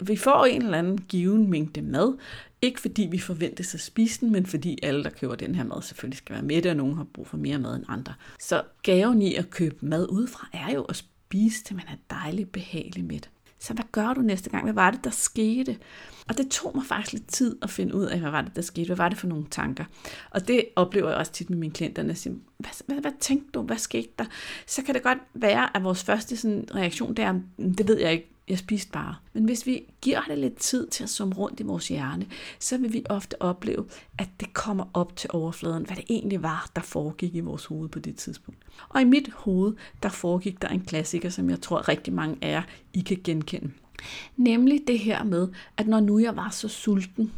Vi 0.02 0.16
får 0.16 0.44
en 0.44 0.62
eller 0.62 0.78
anden 0.78 0.98
given 0.98 1.50
mængde 1.50 1.82
mad, 1.82 2.18
ikke 2.62 2.80
fordi 2.80 3.08
vi 3.10 3.18
forventes 3.18 3.74
at 3.74 3.80
spise 3.80 4.20
den, 4.20 4.32
men 4.32 4.46
fordi 4.46 4.78
alle, 4.82 5.04
der 5.04 5.10
køber 5.10 5.34
den 5.34 5.54
her 5.54 5.64
mad, 5.64 5.82
selvfølgelig 5.82 6.18
skal 6.18 6.34
være 6.34 6.42
med, 6.42 6.66
og 6.66 6.76
nogen 6.76 6.96
har 6.96 7.04
brug 7.04 7.26
for 7.26 7.36
mere 7.36 7.58
mad 7.58 7.76
end 7.76 7.84
andre. 7.88 8.14
Så 8.40 8.62
gaven 8.82 9.22
i 9.22 9.34
at 9.34 9.50
købe 9.50 9.76
mad 9.80 10.08
udefra 10.08 10.48
er 10.52 10.72
jo 10.72 10.82
at 10.82 10.96
spise 10.96 11.64
til 11.64 11.76
man 11.76 11.84
er 11.88 12.14
dejligt 12.14 12.52
behagelig 12.52 13.04
med. 13.04 13.20
Så 13.61 13.75
hvad 13.75 13.85
gør 13.92 14.14
du 14.14 14.20
næste 14.20 14.51
gang? 14.51 14.64
Hvad 14.64 14.75
var 14.75 14.90
det, 14.90 15.05
der 15.05 15.11
skete? 15.11 15.79
Og 16.29 16.38
det 16.38 16.51
tog 16.51 16.73
mig 16.75 16.85
faktisk 16.87 17.12
lidt 17.12 17.27
tid 17.27 17.57
at 17.62 17.70
finde 17.70 17.94
ud 17.94 18.05
af, 18.05 18.20
hvad 18.20 18.31
var 18.31 18.42
det, 18.42 18.57
der 18.57 18.62
skete? 18.62 18.87
Hvad 18.87 18.96
var 18.96 19.09
det 19.09 19.18
for 19.18 19.27
nogle 19.27 19.44
tanker? 19.51 19.85
Og 20.31 20.49
det 20.49 20.64
oplever 20.77 21.09
jeg 21.09 21.18
også 21.18 21.33
tit 21.33 21.51
med 21.51 21.59
mine 21.59 21.73
klienter, 21.73 22.03
når 22.03 22.11
jeg 22.11 22.16
siger, 22.16 22.35
hvad, 22.59 22.70
hvad, 22.87 23.01
hvad 23.01 23.12
tænkte 23.20 23.51
du? 23.55 23.62
Hvad 23.62 23.79
skete 23.79 24.09
der? 24.18 24.25
Så 24.66 24.83
kan 24.83 24.94
det 24.94 25.03
godt 25.03 25.18
være, 25.35 25.77
at 25.77 25.85
vores 25.85 26.05
første 26.05 26.37
sådan, 26.37 26.68
reaktion, 26.75 27.14
det 27.14 27.25
er, 27.25 27.40
det 27.59 27.88
ved 27.88 27.99
jeg 28.01 28.12
ikke, 28.12 28.33
jeg 28.50 28.58
spiste 28.58 28.90
bare. 28.92 29.14
Men 29.32 29.44
hvis 29.44 29.66
vi 29.66 29.82
giver 30.02 30.20
det 30.28 30.38
lidt 30.38 30.56
tid 30.56 30.86
til 30.86 31.02
at 31.02 31.10
summe 31.10 31.34
rundt 31.34 31.60
i 31.60 31.62
vores 31.62 31.88
hjerne, 31.88 32.26
så 32.58 32.78
vil 32.78 32.92
vi 32.92 33.04
ofte 33.08 33.42
opleve, 33.42 33.86
at 34.18 34.28
det 34.40 34.54
kommer 34.54 34.84
op 34.94 35.16
til 35.16 35.30
overfladen, 35.32 35.86
hvad 35.86 35.96
det 35.96 36.04
egentlig 36.08 36.42
var, 36.42 36.70
der 36.76 36.82
foregik 36.82 37.34
i 37.34 37.40
vores 37.40 37.64
hoved 37.64 37.88
på 37.88 37.98
det 37.98 38.16
tidspunkt. 38.16 38.60
Og 38.88 39.00
i 39.00 39.04
mit 39.04 39.30
hoved, 39.34 39.74
der 40.02 40.08
foregik 40.08 40.62
der 40.62 40.68
en 40.68 40.80
klassiker, 40.80 41.28
som 41.28 41.50
jeg 41.50 41.60
tror 41.60 41.88
rigtig 41.88 42.12
mange 42.12 42.36
af 42.42 42.50
jer, 42.50 42.62
I 42.92 43.00
kan 43.00 43.20
genkende. 43.24 43.70
Nemlig 44.36 44.80
det 44.86 44.98
her 44.98 45.24
med, 45.24 45.48
at 45.76 45.86
når 45.86 46.00
nu 46.00 46.18
jeg 46.18 46.36
var 46.36 46.50
så 46.50 46.68
sulten, 46.68 47.32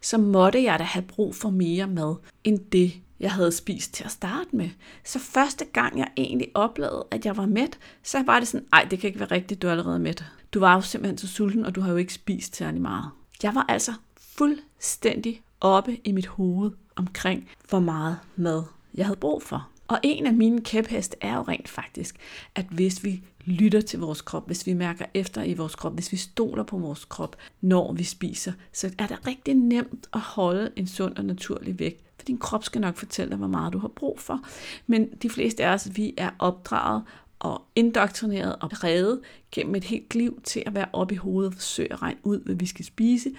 så 0.00 0.18
måtte 0.18 0.62
jeg 0.62 0.78
da 0.78 0.84
have 0.84 1.02
brug 1.02 1.34
for 1.34 1.50
mere 1.50 1.86
mad, 1.86 2.16
end 2.44 2.58
det, 2.72 2.92
jeg 3.24 3.32
havde 3.32 3.52
spist 3.52 3.94
til 3.94 4.04
at 4.04 4.10
starte 4.10 4.56
med. 4.56 4.70
Så 5.04 5.18
første 5.18 5.64
gang 5.64 5.98
jeg 5.98 6.08
egentlig 6.16 6.48
oplevede, 6.54 7.06
at 7.10 7.26
jeg 7.26 7.36
var 7.36 7.46
mæt, 7.46 7.78
så 8.02 8.22
var 8.22 8.38
det 8.38 8.48
sådan, 8.48 8.66
ej, 8.72 8.86
det 8.90 8.98
kan 8.98 9.08
ikke 9.08 9.20
være 9.20 9.30
rigtigt, 9.30 9.62
du 9.62 9.66
er 9.66 9.70
allerede 9.70 9.98
mæt. 9.98 10.24
Du 10.52 10.60
var 10.60 10.74
jo 10.74 10.80
simpelthen 10.80 11.18
så 11.18 11.28
sulten, 11.28 11.64
og 11.64 11.74
du 11.74 11.80
har 11.80 11.90
jo 11.90 11.96
ikke 11.96 12.14
spist 12.14 12.56
særlig 12.56 12.80
meget. 12.82 13.10
Jeg 13.42 13.54
var 13.54 13.66
altså 13.68 13.92
fuldstændig 14.16 15.42
oppe 15.60 15.96
i 16.04 16.12
mit 16.12 16.26
hoved 16.26 16.70
omkring, 16.96 17.48
hvor 17.68 17.80
meget 17.80 18.18
mad 18.36 18.62
jeg 18.94 19.06
havde 19.06 19.18
brug 19.18 19.42
for. 19.42 19.68
Og 19.88 20.00
en 20.02 20.26
af 20.26 20.34
mine 20.34 20.60
kæpheste 20.60 21.16
er 21.20 21.36
jo 21.36 21.42
rent 21.42 21.68
faktisk, 21.68 22.16
at 22.54 22.66
hvis 22.70 23.04
vi 23.04 23.22
lytter 23.44 23.80
til 23.80 23.98
vores 23.98 24.20
krop, 24.22 24.46
hvis 24.46 24.66
vi 24.66 24.72
mærker 24.72 25.04
efter 25.14 25.42
i 25.42 25.54
vores 25.54 25.74
krop, 25.74 25.94
hvis 25.94 26.12
vi 26.12 26.16
stoler 26.16 26.62
på 26.62 26.78
vores 26.78 27.04
krop, 27.04 27.36
når 27.60 27.92
vi 27.92 28.04
spiser, 28.04 28.52
så 28.72 28.90
er 28.98 29.06
det 29.06 29.26
rigtig 29.26 29.54
nemt 29.54 30.08
at 30.12 30.20
holde 30.20 30.70
en 30.76 30.86
sund 30.86 31.16
og 31.16 31.24
naturlig 31.24 31.78
vægt. 31.78 32.04
For 32.24 32.26
din 32.26 32.38
krop 32.38 32.64
skal 32.64 32.80
nok 32.80 32.96
fortælle 32.96 33.30
dig, 33.30 33.38
hvor 33.38 33.46
meget 33.46 33.72
du 33.72 33.78
har 33.78 33.88
brug 33.88 34.20
for. 34.20 34.40
Men 34.86 35.08
de 35.22 35.30
fleste 35.30 35.64
af 35.64 35.74
os, 35.74 35.88
vi 35.96 36.14
er 36.16 36.30
opdraget 36.38 37.02
og 37.38 37.62
indoktrineret 37.76 38.56
og 38.60 38.70
præget 38.70 39.20
gennem 39.52 39.74
et 39.74 39.84
helt 39.84 40.14
liv 40.14 40.40
til 40.44 40.62
at 40.66 40.74
være 40.74 40.86
oppe 40.92 41.14
i 41.14 41.16
hovedet 41.16 41.48
og 41.48 41.54
forsøge 41.54 41.92
at 41.92 42.02
regne 42.02 42.20
ud, 42.22 42.40
hvad 42.44 42.54
vi 42.54 42.66
skal 42.66 42.84
spise. 42.84 43.30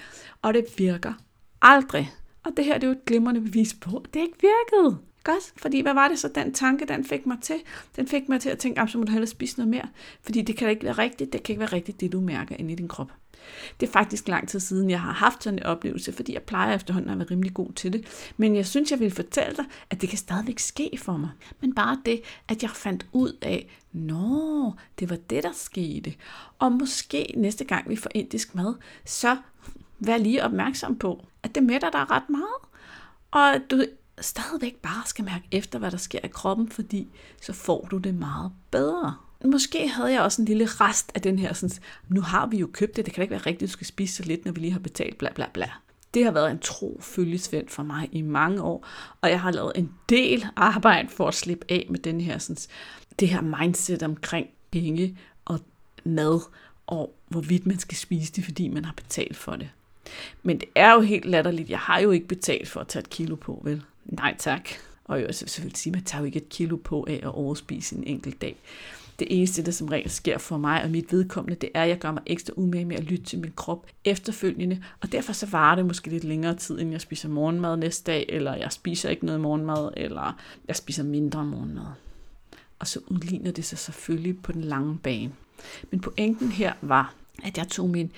Og 0.41 0.53
det 0.53 0.65
virker 0.77 1.13
aldrig. 1.61 2.13
Og 2.43 2.51
det 2.57 2.65
her 2.65 2.73
det 2.73 2.83
er 2.83 2.87
jo 2.87 2.91
et 2.91 3.05
glimrende 3.05 3.41
bevis 3.41 3.73
på, 3.73 3.97
at 3.97 4.13
det 4.13 4.19
ikke 4.19 4.37
virkede. 4.41 4.97
Godt, 5.23 5.53
fordi 5.57 5.81
hvad 5.81 5.93
var 5.93 6.07
det 6.07 6.19
så, 6.19 6.27
den 6.35 6.53
tanke, 6.53 6.85
den 6.85 7.05
fik 7.05 7.25
mig 7.25 7.37
til? 7.41 7.55
Den 7.95 8.07
fik 8.07 8.29
mig 8.29 8.41
til 8.41 8.49
at 8.49 8.57
tænke, 8.57 8.87
så 8.87 8.97
må 8.97 9.03
du 9.03 9.11
hellere 9.11 9.27
spise 9.27 9.57
noget 9.57 9.69
mere. 9.69 9.87
Fordi 10.21 10.41
det 10.41 10.57
kan 10.57 10.65
da 10.65 10.69
ikke 10.69 10.83
være 10.83 10.97
rigtigt, 10.97 11.33
det 11.33 11.43
kan 11.43 11.53
ikke 11.53 11.59
være 11.59 11.73
rigtigt, 11.73 12.01
det 12.01 12.11
du 12.11 12.21
mærker 12.21 12.55
inde 12.59 12.73
i 12.73 12.75
din 12.75 12.87
krop. 12.87 13.11
Det 13.79 13.87
er 13.87 13.91
faktisk 13.91 14.27
lang 14.27 14.47
tid 14.47 14.59
siden, 14.59 14.89
jeg 14.89 15.01
har 15.01 15.11
haft 15.11 15.43
sådan 15.43 15.59
en 15.59 15.65
oplevelse, 15.65 16.13
fordi 16.13 16.33
jeg 16.33 16.41
plejer 16.41 16.75
efterhånden 16.75 17.11
at 17.11 17.19
være 17.19 17.27
rimelig 17.31 17.53
god 17.53 17.71
til 17.71 17.93
det. 17.93 18.31
Men 18.37 18.55
jeg 18.55 18.65
synes, 18.65 18.91
jeg 18.91 18.99
vil 18.99 19.11
fortælle 19.11 19.55
dig, 19.55 19.65
at 19.89 20.01
det 20.01 20.09
kan 20.09 20.17
stadigvæk 20.17 20.59
ske 20.59 20.91
for 20.97 21.17
mig. 21.17 21.29
Men 21.61 21.75
bare 21.75 21.97
det, 22.05 22.21
at 22.47 22.63
jeg 22.63 22.69
fandt 22.69 23.05
ud 23.11 23.37
af, 23.41 23.79
nå, 23.93 24.73
det 24.99 25.09
var 25.09 25.15
det, 25.15 25.43
der 25.43 25.51
skete. 25.53 26.13
Og 26.59 26.71
måske 26.71 27.33
næste 27.37 27.63
gang 27.63 27.89
vi 27.89 27.95
får 27.95 28.09
indisk 28.13 28.55
mad, 28.55 28.73
så 29.05 29.37
vær 29.99 30.17
lige 30.17 30.43
opmærksom 30.43 30.97
på, 30.97 31.25
at 31.43 31.55
det 31.55 31.63
mætter 31.63 31.89
dig 31.89 32.11
ret 32.11 32.29
meget. 32.29 32.65
Og 33.31 33.71
du 33.71 33.85
stadigvæk 34.21 34.75
bare 34.75 35.03
skal 35.05 35.25
mærke 35.25 35.47
efter, 35.51 35.79
hvad 35.79 35.91
der 35.91 35.97
sker 35.97 36.19
i 36.23 36.27
kroppen, 36.27 36.69
fordi 36.69 37.07
så 37.41 37.53
får 37.53 37.87
du 37.91 37.97
det 37.97 38.15
meget 38.15 38.51
bedre. 38.71 39.15
Måske 39.45 39.87
havde 39.87 40.11
jeg 40.11 40.21
også 40.21 40.41
en 40.41 40.45
lille 40.45 40.65
rest 40.65 41.11
af 41.15 41.21
den 41.21 41.39
her, 41.39 41.53
sådan, 41.53 41.75
nu 42.09 42.21
har 42.21 42.47
vi 42.47 42.57
jo 42.57 42.69
købt 42.73 42.95
det, 42.95 43.05
det 43.05 43.13
kan 43.13 43.21
da 43.21 43.23
ikke 43.23 43.31
være 43.31 43.45
rigtigt, 43.45 43.63
at 43.63 43.67
du 43.69 43.71
skal 43.71 43.87
spise 43.87 44.15
så 44.15 44.23
lidt, 44.23 44.45
når 44.45 44.51
vi 44.51 44.59
lige 44.59 44.71
har 44.71 44.79
betalt, 44.79 45.17
bla 45.17 45.29
bla 45.35 45.45
bla. 45.53 45.69
Det 46.13 46.23
har 46.23 46.31
været 46.31 46.51
en 46.51 46.59
tro 46.59 46.99
følgesvend 47.01 47.69
for 47.69 47.83
mig 47.83 48.09
i 48.11 48.21
mange 48.21 48.61
år, 48.61 48.87
og 49.21 49.29
jeg 49.29 49.41
har 49.41 49.51
lavet 49.51 49.71
en 49.75 49.91
del 50.09 50.45
arbejde 50.55 51.09
for 51.09 51.27
at 51.27 51.33
slippe 51.33 51.65
af 51.69 51.87
med 51.89 51.99
den 51.99 52.21
her, 52.21 52.37
sådan, 52.37 52.57
det 53.19 53.29
her 53.29 53.41
mindset 53.41 54.03
omkring 54.03 54.47
penge 54.71 55.17
og 55.45 55.59
mad, 56.03 56.39
og 56.87 57.15
hvorvidt 57.27 57.65
man 57.65 57.79
skal 57.79 57.97
spise 57.97 58.33
det, 58.33 58.43
fordi 58.43 58.67
man 58.67 58.85
har 58.85 58.93
betalt 58.93 59.37
for 59.37 59.55
det. 59.55 59.69
Men 60.43 60.59
det 60.59 60.69
er 60.75 60.93
jo 60.93 61.01
helt 61.01 61.25
latterligt. 61.25 61.69
Jeg 61.69 61.79
har 61.79 61.99
jo 61.99 62.11
ikke 62.11 62.27
betalt 62.27 62.69
for 62.69 62.79
at 62.79 62.87
tage 62.87 63.01
et 63.01 63.09
kilo 63.09 63.35
på, 63.35 63.61
vel? 63.63 63.83
Nej 64.05 64.35
tak. 64.37 64.69
Og 65.05 65.19
jeg 65.19 65.27
vil 65.27 65.35
selvfølgelig 65.35 65.77
sige, 65.77 65.91
at 65.91 65.95
man 65.95 66.03
tager 66.03 66.21
jo 66.21 66.25
ikke 66.25 66.37
et 66.37 66.49
kilo 66.49 66.75
på 66.75 67.05
af 67.09 67.19
at 67.23 67.29
overspise 67.29 67.95
en 67.95 68.03
enkelt 68.03 68.41
dag. 68.41 68.55
Det 69.19 69.27
eneste, 69.29 69.65
der 69.65 69.71
som 69.71 69.87
regel 69.87 70.09
sker 70.09 70.37
for 70.37 70.57
mig 70.57 70.83
og 70.83 70.89
mit 70.89 71.11
vedkommende, 71.11 71.55
det 71.61 71.69
er, 71.73 71.83
at 71.83 71.89
jeg 71.89 71.99
gør 71.99 72.11
mig 72.11 72.23
ekstra 72.25 72.53
umage 72.57 72.85
med 72.85 72.95
at 72.95 73.03
lytte 73.03 73.23
til 73.23 73.39
min 73.39 73.51
krop 73.55 73.87
efterfølgende. 74.05 74.83
Og 75.01 75.11
derfor 75.11 75.33
så 75.33 75.45
varer 75.45 75.75
det 75.75 75.85
måske 75.85 76.09
lidt 76.09 76.23
længere 76.23 76.55
tid, 76.55 76.79
inden 76.79 76.93
jeg 76.93 77.01
spiser 77.01 77.29
morgenmad 77.29 77.77
næste 77.77 78.11
dag, 78.11 78.25
eller 78.29 78.55
jeg 78.55 78.71
spiser 78.71 79.09
ikke 79.09 79.25
noget 79.25 79.41
morgenmad, 79.41 79.89
eller 79.97 80.39
jeg 80.67 80.75
spiser 80.75 81.03
mindre 81.03 81.45
morgenmad. 81.45 81.85
Og 82.79 82.87
så 82.87 82.99
udligner 83.07 83.51
det 83.51 83.65
sig 83.65 83.77
selvfølgelig 83.77 84.41
på 84.41 84.51
den 84.51 84.61
lange 84.61 84.97
bane. 84.97 85.31
Men 85.91 85.99
pointen 85.99 86.51
her 86.51 86.73
var, 86.81 87.13
at 87.43 87.57
jeg 87.57 87.67
tog 87.67 87.89
min 87.89 88.11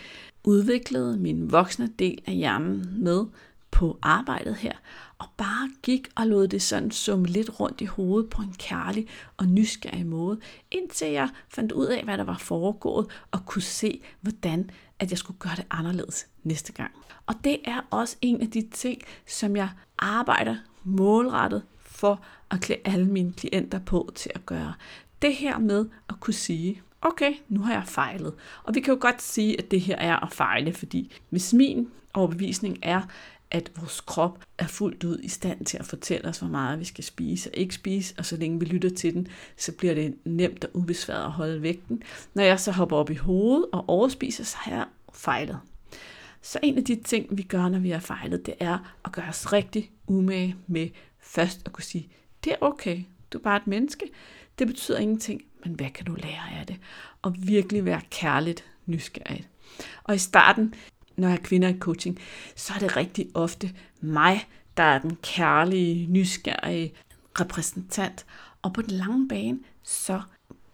udviklede, 0.43 1.17
min 1.17 1.51
voksne 1.51 1.89
del 1.99 2.21
af 2.25 2.33
hjernen 2.33 3.03
med 3.03 3.25
på 3.71 3.99
arbejdet 4.01 4.55
her, 4.55 4.73
og 5.19 5.27
bare 5.37 5.69
gik 5.83 6.07
og 6.15 6.27
lod 6.27 6.47
det 6.47 6.61
sådan 6.61 6.91
summe 6.91 7.25
lidt 7.25 7.59
rundt 7.59 7.81
i 7.81 7.85
hovedet 7.85 8.29
på 8.29 8.41
en 8.41 8.55
kærlig 8.59 9.07
og 9.37 9.45
nysgerrig 9.45 10.05
måde, 10.05 10.39
indtil 10.71 11.07
jeg 11.07 11.29
fandt 11.49 11.71
ud 11.71 11.85
af, 11.85 12.03
hvad 12.03 12.17
der 12.17 12.23
var 12.23 12.37
foregået, 12.37 13.07
og 13.31 13.45
kunne 13.45 13.61
se, 13.61 14.01
hvordan 14.21 14.69
at 14.99 15.09
jeg 15.09 15.17
skulle 15.17 15.39
gøre 15.39 15.55
det 15.55 15.65
anderledes 15.71 16.27
næste 16.43 16.73
gang. 16.73 16.91
Og 17.25 17.35
det 17.43 17.57
er 17.65 17.81
også 17.89 18.15
en 18.21 18.41
af 18.41 18.51
de 18.51 18.67
ting, 18.71 19.01
som 19.27 19.55
jeg 19.55 19.69
arbejder 19.99 20.55
målrettet 20.83 21.63
for 21.79 22.21
at 22.51 22.61
klæde 22.61 22.79
alle 22.85 23.05
mine 23.05 23.33
klienter 23.33 23.79
på 23.79 24.11
til 24.15 24.31
at 24.35 24.45
gøre. 24.45 24.73
Det 25.21 25.35
her 25.35 25.57
med 25.57 25.85
at 26.09 26.19
kunne 26.19 26.33
sige, 26.33 26.81
okay, 27.01 27.33
nu 27.49 27.61
har 27.61 27.73
jeg 27.73 27.83
fejlet. 27.87 28.33
Og 28.63 28.75
vi 28.75 28.79
kan 28.79 28.93
jo 28.93 28.99
godt 29.01 29.21
sige, 29.21 29.59
at 29.59 29.71
det 29.71 29.81
her 29.81 29.95
er 29.95 30.25
at 30.25 30.33
fejle, 30.33 30.73
fordi 30.73 31.11
hvis 31.29 31.53
min 31.53 31.87
overbevisning 32.13 32.79
er, 32.81 33.01
at 33.51 33.71
vores 33.79 34.01
krop 34.01 34.39
er 34.57 34.67
fuldt 34.67 35.03
ud 35.03 35.19
i 35.23 35.27
stand 35.27 35.65
til 35.65 35.77
at 35.77 35.85
fortælle 35.85 36.27
os, 36.29 36.39
hvor 36.39 36.47
meget 36.47 36.79
vi 36.79 36.85
skal 36.85 37.03
spise 37.03 37.49
og 37.49 37.57
ikke 37.57 37.75
spise, 37.75 38.15
og 38.17 38.25
så 38.25 38.37
længe 38.37 38.59
vi 38.59 38.65
lytter 38.65 38.89
til 38.89 39.13
den, 39.13 39.27
så 39.57 39.71
bliver 39.71 39.93
det 39.93 40.15
nemt 40.25 40.65
og 40.65 40.69
ubesværet 40.73 41.25
at 41.25 41.31
holde 41.31 41.61
vægten. 41.61 42.03
Når 42.33 42.43
jeg 42.43 42.59
så 42.59 42.71
hopper 42.71 42.97
op 42.97 43.09
i 43.09 43.15
hovedet 43.15 43.65
og 43.71 43.85
overspiser, 43.87 44.43
så 44.43 44.57
har 44.57 44.71
jeg 44.71 44.85
fejlet. 45.13 45.59
Så 46.41 46.59
en 46.63 46.77
af 46.77 46.83
de 46.83 46.95
ting, 46.95 47.37
vi 47.37 47.43
gør, 47.43 47.69
når 47.69 47.79
vi 47.79 47.89
har 47.89 47.99
fejlet, 47.99 48.45
det 48.45 48.53
er 48.59 48.95
at 49.05 49.11
gøre 49.11 49.29
os 49.29 49.53
rigtig 49.53 49.91
umage 50.07 50.55
med 50.67 50.89
først 51.19 51.61
at 51.65 51.71
kunne 51.71 51.83
sige, 51.83 52.09
det 52.43 52.51
er 52.51 52.57
okay, 52.61 53.03
du 53.33 53.37
er 53.37 53.41
bare 53.41 53.57
et 53.57 53.67
menneske, 53.67 54.05
det 54.59 54.67
betyder 54.67 54.97
ingenting, 54.97 55.41
men 55.65 55.73
hvad 55.73 55.89
kan 55.89 56.05
du 56.05 56.15
lære 56.15 56.59
af 56.59 56.65
det? 56.67 56.75
Og 57.21 57.35
virkelig 57.37 57.85
være 57.85 58.01
kærligt 58.09 58.65
nysgerrig. 58.85 59.47
Og 60.03 60.15
i 60.15 60.17
starten, 60.17 60.73
når 61.17 61.27
jeg 61.27 61.37
har 61.37 61.43
kvinder 61.43 61.67
i 61.67 61.79
coaching, 61.79 62.19
så 62.55 62.73
er 62.73 62.79
det 62.79 62.97
rigtig 62.97 63.29
ofte 63.33 63.73
mig, 64.01 64.47
der 64.77 64.83
er 64.83 64.99
den 64.99 65.17
kærlige, 65.23 66.07
nysgerrige 66.07 66.93
repræsentant. 67.39 68.25
Og 68.61 68.73
på 68.73 68.81
den 68.81 68.91
lange 68.91 69.27
bane, 69.27 69.59
så 69.83 70.21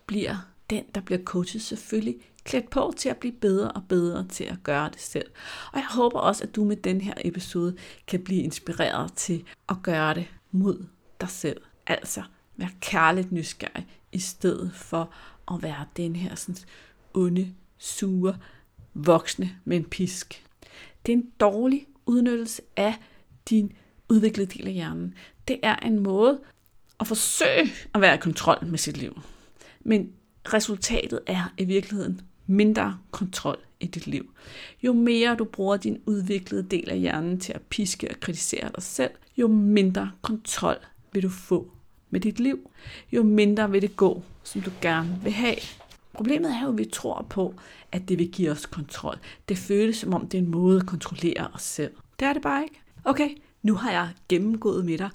bliver 0.05 0.35
den, 0.69 0.83
der 0.95 1.01
bliver 1.01 1.23
coachet, 1.23 1.61
selvfølgelig 1.61 2.15
klædt 2.43 2.69
på 2.69 2.93
til 2.97 3.09
at 3.09 3.17
blive 3.17 3.33
bedre 3.33 3.71
og 3.71 3.83
bedre 3.89 4.27
til 4.27 4.43
at 4.43 4.63
gøre 4.63 4.89
det 4.89 5.01
selv. 5.01 5.31
Og 5.71 5.79
jeg 5.79 5.87
håber 5.89 6.19
også, 6.19 6.43
at 6.43 6.55
du 6.55 6.63
med 6.63 6.75
den 6.75 7.01
her 7.01 7.13
episode 7.25 7.77
kan 8.07 8.23
blive 8.23 8.41
inspireret 8.41 9.13
til 9.13 9.43
at 9.69 9.75
gøre 9.83 10.13
det 10.13 10.27
mod 10.51 10.85
dig 11.21 11.29
selv. 11.29 11.61
Altså 11.87 12.23
være 12.57 12.69
kærligt 12.79 13.31
nysgerrig, 13.31 13.87
i 14.11 14.19
stedet 14.19 14.71
for 14.75 15.13
at 15.51 15.63
være 15.63 15.85
den 15.97 16.15
her 16.15 16.35
sådan, 16.35 16.61
onde, 17.13 17.53
sure, 17.77 18.37
voksne 18.93 19.55
med 19.65 19.77
en 19.77 19.83
pisk. 19.83 20.43
Det 21.05 21.13
er 21.13 21.17
en 21.17 21.31
dårlig 21.39 21.87
udnyttelse 22.05 22.61
af 22.75 22.93
din 23.49 23.73
udviklede 24.09 24.57
del 24.57 24.67
af 24.67 24.73
hjernen. 24.73 25.13
Det 25.47 25.59
er 25.63 25.75
en 25.75 25.99
måde 25.99 26.39
at 26.99 27.07
forsøge 27.07 27.71
at 27.93 28.01
være 28.01 28.15
i 28.15 28.17
kontrol 28.17 28.65
med 28.65 28.77
sit 28.77 28.97
liv. 28.97 29.21
Men 29.79 30.11
resultatet 30.53 31.19
er 31.27 31.53
i 31.57 31.63
virkeligheden 31.63 32.21
mindre 32.47 32.97
kontrol 33.11 33.57
i 33.79 33.87
dit 33.87 34.07
liv. 34.07 34.31
Jo 34.83 34.93
mere 34.93 35.35
du 35.35 35.45
bruger 35.45 35.77
din 35.77 36.01
udviklede 36.05 36.63
del 36.63 36.89
af 36.89 36.99
hjernen 36.99 37.39
til 37.39 37.53
at 37.53 37.61
piske 37.61 38.09
og 38.09 38.19
kritisere 38.19 38.71
dig 38.75 38.83
selv, 38.83 39.11
jo 39.37 39.47
mindre 39.47 40.11
kontrol 40.21 40.77
vil 41.11 41.23
du 41.23 41.29
få 41.29 41.71
med 42.09 42.19
dit 42.19 42.39
liv. 42.39 42.69
Jo 43.11 43.23
mindre 43.23 43.71
vil 43.71 43.81
det 43.81 43.95
gå, 43.95 44.23
som 44.43 44.61
du 44.61 44.71
gerne 44.81 45.19
vil 45.23 45.31
have. 45.31 45.55
Problemet 46.13 46.51
er 46.51 46.63
jo, 46.63 46.69
at 46.69 46.77
vi 46.77 46.85
tror 46.85 47.25
på, 47.29 47.53
at 47.91 48.09
det 48.09 48.19
vil 48.19 48.31
give 48.31 48.51
os 48.51 48.65
kontrol. 48.65 49.17
Det 49.49 49.57
føles 49.57 49.97
som 49.97 50.13
om 50.13 50.27
det 50.27 50.37
er 50.37 50.41
en 50.41 50.51
måde 50.51 50.79
at 50.79 50.85
kontrollere 50.85 51.47
os 51.53 51.61
selv. 51.61 51.93
Det 52.19 52.27
er 52.27 52.33
det 52.33 52.41
bare 52.41 52.63
ikke. 52.63 52.81
Okay, 53.03 53.29
nu 53.61 53.75
har 53.75 53.91
jeg 53.91 54.09
gennemgået 54.29 54.85
med 54.85 54.97
dig 54.97 55.09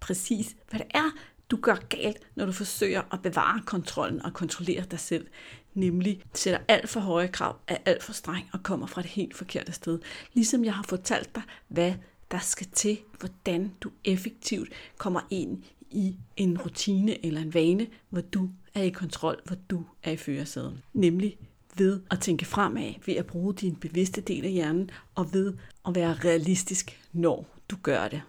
præcis, 0.00 0.56
hvad 0.70 0.80
det 0.80 0.88
er, 0.94 1.10
du 1.50 1.56
gør 1.56 1.76
galt, 1.88 2.18
når 2.34 2.46
du 2.46 2.52
forsøger 2.52 3.02
at 3.12 3.22
bevare 3.22 3.60
kontrollen 3.66 4.22
og 4.22 4.32
kontrollere 4.32 4.84
dig 4.90 5.00
selv. 5.00 5.26
Nemlig 5.74 6.22
sætter 6.34 6.60
alt 6.68 6.88
for 6.88 7.00
høje 7.00 7.28
krav, 7.28 7.56
er 7.68 7.76
alt 7.84 8.02
for 8.02 8.12
streng 8.12 8.48
og 8.52 8.62
kommer 8.62 8.86
fra 8.86 9.02
det 9.02 9.10
helt 9.10 9.36
forkerte 9.36 9.72
sted. 9.72 9.98
Ligesom 10.32 10.64
jeg 10.64 10.74
har 10.74 10.82
fortalt 10.88 11.34
dig, 11.34 11.42
hvad 11.68 11.94
der 12.30 12.38
skal 12.38 12.66
til, 12.66 12.98
hvordan 13.18 13.72
du 13.80 13.90
effektivt 14.04 14.68
kommer 14.98 15.20
ind 15.30 15.62
i 15.90 16.16
en 16.36 16.58
rutine 16.58 17.26
eller 17.26 17.40
en 17.40 17.54
vane, 17.54 17.86
hvor 18.08 18.20
du 18.20 18.50
er 18.74 18.82
i 18.82 18.90
kontrol, 18.90 19.40
hvor 19.44 19.56
du 19.70 19.84
er 20.02 20.10
i 20.10 20.16
førersæden. 20.16 20.82
Nemlig 20.92 21.36
ved 21.76 22.00
at 22.10 22.20
tænke 22.20 22.44
fremad, 22.44 22.92
ved 23.06 23.14
at 23.14 23.26
bruge 23.26 23.54
din 23.54 23.76
bevidste 23.76 24.20
del 24.20 24.44
af 24.44 24.50
hjernen, 24.50 24.90
og 25.14 25.34
ved 25.34 25.54
at 25.86 25.94
være 25.94 26.14
realistisk, 26.14 27.00
når 27.12 27.46
du 27.70 27.76
gør 27.82 28.08
det. 28.08 28.22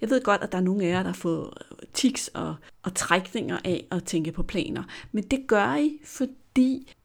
Jeg 0.00 0.10
ved 0.10 0.22
godt, 0.22 0.42
at 0.42 0.52
der 0.52 0.58
er 0.58 0.62
nogle 0.62 0.84
af 0.84 0.88
jer, 0.88 1.02
der 1.02 1.12
får 1.12 1.56
tics 1.94 2.28
og, 2.28 2.54
og 2.82 2.94
trækninger 2.94 3.58
af 3.64 3.86
at 3.90 4.04
tænke 4.04 4.32
på 4.32 4.42
planer, 4.42 4.82
men 5.12 5.24
det 5.24 5.44
gør 5.46 5.74
I, 5.76 5.98
fordi 6.04 6.32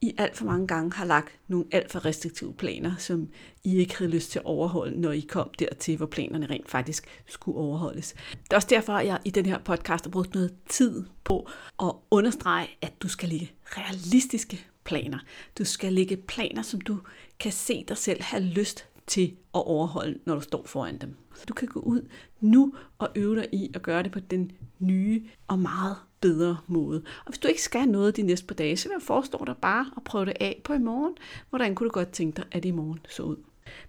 i 0.02 0.14
alt 0.18 0.38
for 0.38 0.46
mange 0.46 0.68
gange 0.68 0.94
har 0.94 1.06
lagt 1.06 1.40
nogle 1.48 1.66
alt 1.72 1.92
for 1.92 2.06
restriktive 2.06 2.54
planer, 2.54 2.96
som 2.98 3.30
I 3.64 3.78
ikke 3.78 3.98
havde 3.98 4.12
lyst 4.12 4.32
til 4.32 4.40
at 4.40 4.46
overholde, 4.46 5.02
når 5.02 5.12
I 5.12 5.20
kom 5.20 5.50
dertil, 5.60 5.98
hvor 5.98 6.06
planerne 6.06 6.46
rent 6.46 6.70
faktisk 6.70 7.08
skulle 7.28 7.58
overholdes. 7.58 8.14
Det 8.32 8.52
er 8.52 8.56
også 8.56 8.68
derfor, 8.72 8.94
at 8.94 9.08
jeg 9.08 9.20
i 9.26 9.30
den 9.30 9.46
her 9.46 9.60
podcast 9.60 10.06
har 10.06 10.12
brugt 10.12 10.34
noget 10.34 10.54
tid 10.70 11.04
på 11.24 11.50
at 11.82 11.92
understrege, 12.12 12.68
at 12.82 12.94
du 13.02 13.08
skal 13.08 13.30
ligge 13.30 13.52
realistiske 13.66 14.68
planer. 14.84 15.20
Du 15.58 15.66
skal 15.66 15.94
lægge 15.94 16.18
planer, 16.18 16.62
som 16.62 16.82
du 16.82 17.00
kan 17.40 17.52
se 17.52 17.86
dig 17.88 17.98
selv 17.98 18.22
have 18.22 18.44
lyst 18.44 18.86
til 19.08 19.36
at 19.56 19.68
overholde, 19.68 20.20
når 20.26 20.36
du 20.36 20.42
står 20.42 20.64
foran 20.66 20.98
dem. 20.98 21.16
Du 21.48 21.54
kan 21.54 21.68
gå 21.68 21.80
ud 21.80 22.10
nu 22.42 22.74
og 22.98 23.10
øve 23.16 23.36
dig 23.36 23.48
i 23.52 23.72
at 23.74 23.82
gøre 23.82 24.04
det 24.04 24.12
på 24.12 24.20
den 24.20 24.52
nye 24.80 25.24
og 25.48 25.60
meget 25.60 25.96
bedre 26.24 26.58
måde. 26.68 27.04
Og 27.26 27.32
hvis 27.32 27.40
du 27.40 27.48
ikke 27.48 27.62
skal 27.62 27.88
noget 27.88 28.18
de 28.18 28.22
næste 28.22 28.46
par 28.46 28.56
dage, 28.56 28.78
så 28.78 28.90
vil 28.90 28.96
jeg 28.96 29.02
forestå 29.02 29.44
dig 29.46 29.56
bare 29.62 29.86
at 29.98 30.04
prøve 30.04 30.26
det 30.26 30.34
af 30.40 30.62
på 30.64 30.74
i 30.74 30.78
morgen. 30.78 31.14
Hvordan 31.50 31.76
kunne 31.76 31.90
du 31.90 31.94
godt 31.94 32.12
tænke 32.12 32.36
dig, 32.36 32.46
at 32.52 32.66
i 32.66 32.72
morgen 32.72 33.00
så 33.10 33.24
ud? 33.24 33.36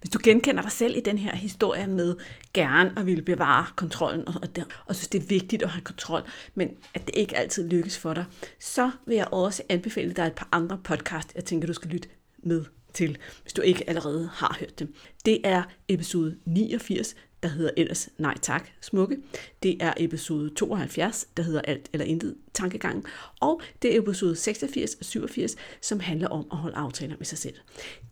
Hvis 0.00 0.10
du 0.10 0.18
genkender 0.24 0.62
dig 0.62 0.72
selv 0.72 0.96
i 0.96 1.00
den 1.00 1.18
her 1.18 1.36
historie 1.36 1.86
med 1.86 2.16
gerne 2.54 2.92
at 2.96 3.06
ville 3.06 3.22
bevare 3.22 3.66
kontrollen, 3.76 4.28
og, 4.28 4.56
der, 4.56 4.64
og 4.86 4.96
synes, 4.96 5.08
det 5.08 5.22
er 5.22 5.26
vigtigt 5.26 5.62
at 5.62 5.68
have 5.68 5.82
kontrol, 5.82 6.22
men 6.54 6.70
at 6.94 7.06
det 7.06 7.14
ikke 7.14 7.36
altid 7.36 7.68
lykkes 7.68 7.98
for 7.98 8.14
dig, 8.14 8.24
så 8.60 8.90
vil 9.06 9.16
jeg 9.16 9.28
også 9.32 9.62
anbefale 9.68 10.12
dig 10.12 10.26
et 10.26 10.32
par 10.32 10.48
andre 10.52 10.78
podcast, 10.84 11.32
jeg 11.34 11.44
tænker, 11.44 11.66
du 11.66 11.72
skal 11.72 11.90
lytte 11.90 12.08
med 12.42 12.64
til, 12.94 13.18
hvis 13.42 13.52
du 13.52 13.62
ikke 13.62 13.88
allerede 13.88 14.30
har 14.32 14.56
hørt 14.60 14.78
dem. 14.78 14.94
Det 15.24 15.40
er 15.44 15.62
episode 15.88 16.36
89, 16.44 17.14
der 17.44 17.50
hedder 17.50 17.70
ellers 17.76 18.08
nej 18.18 18.38
tak, 18.42 18.68
smukke. 18.80 19.16
Det 19.62 19.82
er 19.82 19.92
episode 19.96 20.50
72, 20.50 21.26
der 21.36 21.42
hedder 21.42 21.60
alt 21.60 21.88
eller 21.92 22.06
intet 22.06 22.36
tankegang. 22.54 23.04
Og 23.40 23.60
det 23.82 23.94
er 23.94 24.00
episode 24.00 24.36
86 24.36 24.94
og 24.94 25.04
87, 25.04 25.56
som 25.80 26.00
handler 26.00 26.28
om 26.28 26.46
at 26.52 26.58
holde 26.58 26.76
aftaler 26.76 27.16
med 27.18 27.26
sig 27.26 27.38
selv. 27.38 27.54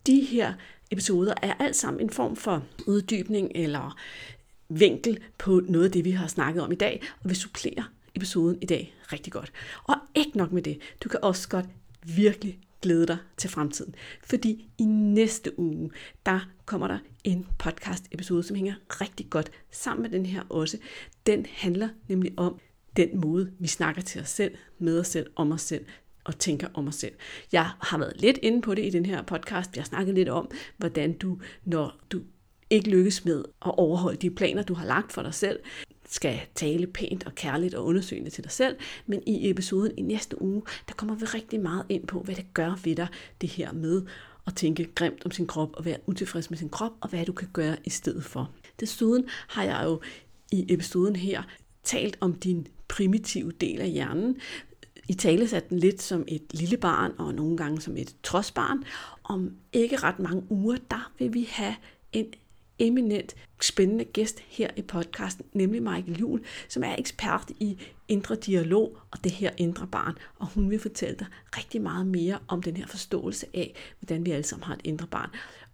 De 0.06 0.20
her 0.20 0.54
episoder 0.90 1.34
er 1.42 1.54
alt 1.54 1.76
sammen 1.76 2.00
en 2.00 2.10
form 2.10 2.36
for 2.36 2.64
uddybning 2.86 3.52
eller 3.54 3.96
vinkel 4.68 5.18
på 5.38 5.60
noget 5.68 5.84
af 5.84 5.92
det, 5.92 6.04
vi 6.04 6.10
har 6.10 6.26
snakket 6.26 6.62
om 6.62 6.72
i 6.72 6.76
dag, 6.76 7.02
og 7.24 7.30
vi 7.30 7.34
supplerer 7.34 7.92
episoden 8.14 8.58
i 8.62 8.66
dag 8.66 8.94
rigtig 9.12 9.32
godt. 9.32 9.52
Og 9.84 9.94
ikke 10.14 10.36
nok 10.38 10.52
med 10.52 10.62
det, 10.62 10.78
du 11.04 11.08
kan 11.08 11.20
også 11.22 11.48
godt 11.48 11.66
virkelig 12.02 12.58
glæde 12.82 13.06
dig 13.06 13.18
til 13.36 13.50
fremtiden. 13.50 13.94
Fordi 14.24 14.68
i 14.78 14.84
næste 14.84 15.58
uge, 15.58 15.90
der 16.26 16.40
kommer 16.64 16.88
der 16.88 16.98
en 17.24 17.46
podcast 17.58 18.04
episode, 18.10 18.42
som 18.42 18.56
hænger 18.56 18.74
rigtig 18.88 19.30
godt 19.30 19.50
sammen 19.70 20.02
med 20.02 20.10
den 20.10 20.26
her 20.26 20.42
også. 20.48 20.78
Den 21.26 21.46
handler 21.50 21.88
nemlig 22.08 22.32
om 22.36 22.58
den 22.96 23.20
måde, 23.20 23.52
vi 23.58 23.66
snakker 23.66 24.02
til 24.02 24.20
os 24.20 24.28
selv, 24.28 24.54
med 24.78 25.00
os 25.00 25.06
selv, 25.06 25.30
om 25.36 25.52
os 25.52 25.62
selv, 25.62 25.84
og 26.24 26.38
tænker 26.38 26.68
om 26.74 26.88
os 26.88 26.94
selv. 26.94 27.14
Jeg 27.52 27.70
har 27.80 27.98
været 27.98 28.20
lidt 28.20 28.38
inde 28.42 28.62
på 28.62 28.74
det 28.74 28.86
i 28.86 28.90
den 28.90 29.06
her 29.06 29.22
podcast. 29.22 29.76
Jeg 29.76 29.82
har 29.82 29.86
snakket 29.86 30.14
lidt 30.14 30.28
om, 30.28 30.50
hvordan 30.76 31.12
du, 31.12 31.40
når 31.64 32.00
du 32.12 32.20
ikke 32.70 32.90
lykkes 32.90 33.24
med 33.24 33.44
at 33.66 33.78
overholde 33.78 34.16
de 34.16 34.30
planer, 34.30 34.62
du 34.62 34.74
har 34.74 34.86
lagt 34.86 35.12
for 35.12 35.22
dig 35.22 35.34
selv, 35.34 35.60
skal 36.12 36.40
tale 36.54 36.86
pænt 36.86 37.26
og 37.26 37.34
kærligt 37.34 37.74
og 37.74 37.84
undersøgende 37.84 38.30
til 38.30 38.44
dig 38.44 38.52
selv, 38.52 38.76
men 39.06 39.22
i 39.26 39.50
episoden 39.50 39.98
i 39.98 40.02
næste 40.02 40.42
uge, 40.42 40.62
der 40.88 40.94
kommer 40.94 41.14
vi 41.14 41.24
rigtig 41.24 41.60
meget 41.60 41.84
ind 41.88 42.06
på, 42.06 42.20
hvad 42.20 42.34
det 42.34 42.54
gør 42.54 42.78
ved 42.84 42.96
dig, 42.96 43.08
det 43.40 43.48
her 43.48 43.72
med 43.72 44.02
at 44.46 44.54
tænke 44.56 44.84
grimt 44.84 45.22
om 45.24 45.30
sin 45.30 45.46
krop 45.46 45.70
og 45.72 45.84
være 45.84 45.96
utilfreds 46.06 46.50
med 46.50 46.58
sin 46.58 46.68
krop, 46.68 46.92
og 47.00 47.08
hvad 47.08 47.24
du 47.24 47.32
kan 47.32 47.48
gøre 47.52 47.76
i 47.84 47.90
stedet 47.90 48.24
for. 48.24 48.50
Desuden 48.80 49.24
har 49.48 49.64
jeg 49.64 49.80
jo 49.84 50.00
i 50.52 50.66
episoden 50.68 51.16
her 51.16 51.42
talt 51.84 52.16
om 52.20 52.34
din 52.34 52.66
primitive 52.88 53.52
del 53.60 53.80
af 53.80 53.90
hjernen, 53.90 54.36
i 55.08 55.14
tale 55.14 55.48
satte 55.48 55.68
den 55.68 55.78
lidt 55.78 56.02
som 56.02 56.24
et 56.28 56.42
lille 56.54 56.76
barn, 56.76 57.12
og 57.18 57.34
nogle 57.34 57.56
gange 57.56 57.80
som 57.80 57.96
et 57.96 58.16
trodsbarn. 58.22 58.84
Om 59.24 59.50
ikke 59.72 59.96
ret 59.96 60.18
mange 60.18 60.42
uger, 60.50 60.76
der 60.90 61.12
vil 61.18 61.34
vi 61.34 61.48
have 61.50 61.74
en 62.12 62.26
eminent 62.78 63.34
spændende 63.60 64.04
gæst 64.04 64.40
her 64.48 64.70
i 64.76 64.82
podcasten, 64.82 65.44
nemlig 65.52 65.82
Michael 65.82 66.18
Jul, 66.18 66.44
som 66.68 66.84
er 66.84 66.96
ekspert 66.98 67.50
i 67.60 67.78
indre 68.08 68.34
dialog 68.34 68.98
og 69.10 69.24
det 69.24 69.32
her 69.32 69.50
indre 69.56 69.86
barn. 69.86 70.18
Og 70.38 70.46
hun 70.46 70.70
vil 70.70 70.78
fortælle 70.78 71.16
dig 71.18 71.26
rigtig 71.56 71.82
meget 71.82 72.06
mere 72.06 72.38
om 72.48 72.62
den 72.62 72.76
her 72.76 72.86
forståelse 72.86 73.46
af, 73.54 73.74
hvordan 74.00 74.26
vi 74.26 74.30
alle 74.30 74.44
sammen 74.44 74.64
har 74.64 74.74
et 74.74 74.80
indre 74.84 75.06
barn, 75.06 75.30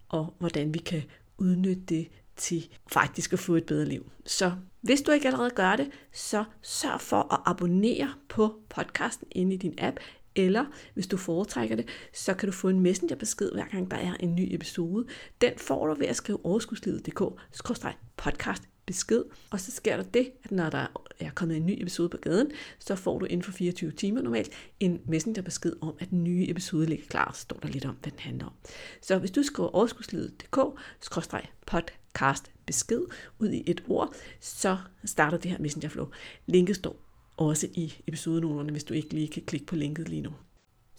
og 0.09 0.33
hvordan 0.39 0.73
vi 0.73 0.79
kan 0.79 1.03
udnytte 1.37 1.83
det 1.89 2.07
til 2.35 2.69
faktisk 2.87 3.33
at 3.33 3.39
få 3.39 3.55
et 3.55 3.65
bedre 3.65 3.85
liv. 3.85 4.11
Så 4.25 4.51
hvis 4.81 5.01
du 5.01 5.11
ikke 5.11 5.27
allerede 5.27 5.49
gør 5.49 5.75
det, 5.75 5.91
så 6.11 6.43
sørg 6.61 7.01
for 7.01 7.33
at 7.33 7.39
abonnere 7.45 8.13
på 8.29 8.55
podcasten 8.69 9.27
inde 9.31 9.53
i 9.53 9.57
din 9.57 9.75
app, 9.77 9.99
eller 10.35 10.65
hvis 10.93 11.07
du 11.07 11.17
foretrækker 11.17 11.75
det, 11.75 11.87
så 12.13 12.33
kan 12.33 12.47
du 12.47 12.53
få 12.53 12.69
en 12.69 12.79
messengerbesked, 12.79 13.51
hver 13.51 13.67
gang 13.67 13.91
der 13.91 13.97
er 13.97 14.13
en 14.19 14.35
ny 14.35 14.53
episode. 14.53 15.05
Den 15.41 15.53
får 15.57 15.87
du 15.87 15.93
ved 15.93 16.07
at 16.07 16.15
skrive 16.15 16.45
overskudslivet.dk-podcast 16.45 18.63
besked, 18.85 19.23
og 19.49 19.59
så 19.59 19.71
sker 19.71 19.97
der 19.97 20.03
det, 20.03 20.31
at 20.43 20.51
når 20.51 20.69
der 20.69 20.87
er 21.19 21.29
kommet 21.35 21.57
en 21.57 21.65
ny 21.65 21.81
episode 21.81 22.09
på 22.09 22.17
gaden, 22.17 22.51
så 22.79 22.95
får 22.95 23.19
du 23.19 23.25
inden 23.25 23.43
for 23.43 23.51
24 23.51 23.91
timer 23.91 24.21
normalt 24.21 24.51
en 24.79 25.01
messengerbesked 25.05 25.73
om, 25.81 25.95
at 25.99 26.09
den 26.09 26.23
nye 26.23 26.49
episode 26.49 26.85
ligger 26.85 27.05
klar, 27.05 27.31
så 27.33 27.41
står 27.41 27.57
der 27.57 27.67
lidt 27.67 27.85
om, 27.85 27.95
hvad 28.01 28.11
den 28.11 28.19
handler 28.19 28.45
om. 28.45 28.53
Så 29.01 29.17
hvis 29.17 29.31
du 29.31 29.43
skriver 29.43 29.69
overskudslivet.dk-podcast 29.69 32.43
besked 32.65 33.01
ud 33.39 33.49
i 33.49 33.63
et 33.65 33.83
ord, 33.87 34.15
så 34.39 34.77
starter 35.05 35.37
det 35.37 35.51
her 35.51 35.59
messengerflow. 35.59 36.07
Linket 36.45 36.75
står 36.75 37.08
også 37.39 37.67
i 37.73 37.93
episodenoterne, 38.07 38.71
hvis 38.71 38.83
du 38.83 38.93
ikke 38.93 39.13
lige 39.13 39.27
kan 39.27 39.41
klikke 39.41 39.65
på 39.65 39.75
linket 39.75 40.09
lige 40.09 40.21
nu. 40.21 40.29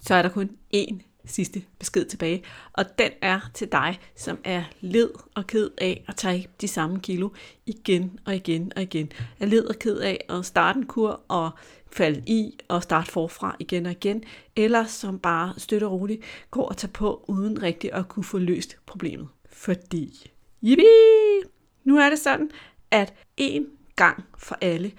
Så 0.00 0.14
er 0.14 0.22
der 0.22 0.29
kun 0.29 0.50
én 0.74 1.00
sidste 1.24 1.62
besked 1.79 2.05
tilbage, 2.05 2.42
og 2.72 2.98
den 2.98 3.11
er 3.22 3.40
til 3.55 3.68
dig, 3.72 4.00
som 4.16 4.38
er 4.44 4.64
led 4.81 5.11
og 5.35 5.46
ked 5.46 5.70
af 5.79 6.05
at 6.09 6.16
tage 6.16 6.48
de 6.61 6.68
samme 6.68 7.00
kilo 7.00 7.29
igen 7.66 8.18
og 8.24 8.37
igen 8.37 8.72
og 8.76 8.83
igen. 8.83 9.12
Er 9.40 9.46
led 9.46 9.64
og 9.64 9.74
ked 9.74 9.98
af 9.98 10.24
at 10.29 10.46
starte 10.46 10.79
en 10.79 10.87
kur 10.87 11.20
og 11.29 11.50
falde 11.92 12.22
i 12.26 12.59
og 12.68 12.83
starte 12.83 13.11
forfra 13.11 13.57
igen 13.59 13.87
og 13.87 13.92
igen, 13.92 14.24
eller 14.57 14.85
som 14.85 15.18
bare 15.18 15.55
støtter 15.59 15.88
roligt 15.88 16.22
går 16.50 16.68
og 16.68 16.76
tager 16.76 16.92
på 16.92 17.24
uden 17.29 17.62
rigtig 17.62 17.92
at 17.92 18.09
kunne 18.09 18.24
få 18.24 18.38
løst 18.38 18.76
problemet. 18.87 19.29
Fordi, 19.53 20.31
yippie! 20.64 21.50
Nu 21.85 21.98
er 21.98 22.11
det 22.11 22.18
sådan, 22.18 22.50
at 22.90 23.14
en 23.37 23.66
gang 23.96 24.24
for 24.38 24.59
alle 24.61 24.92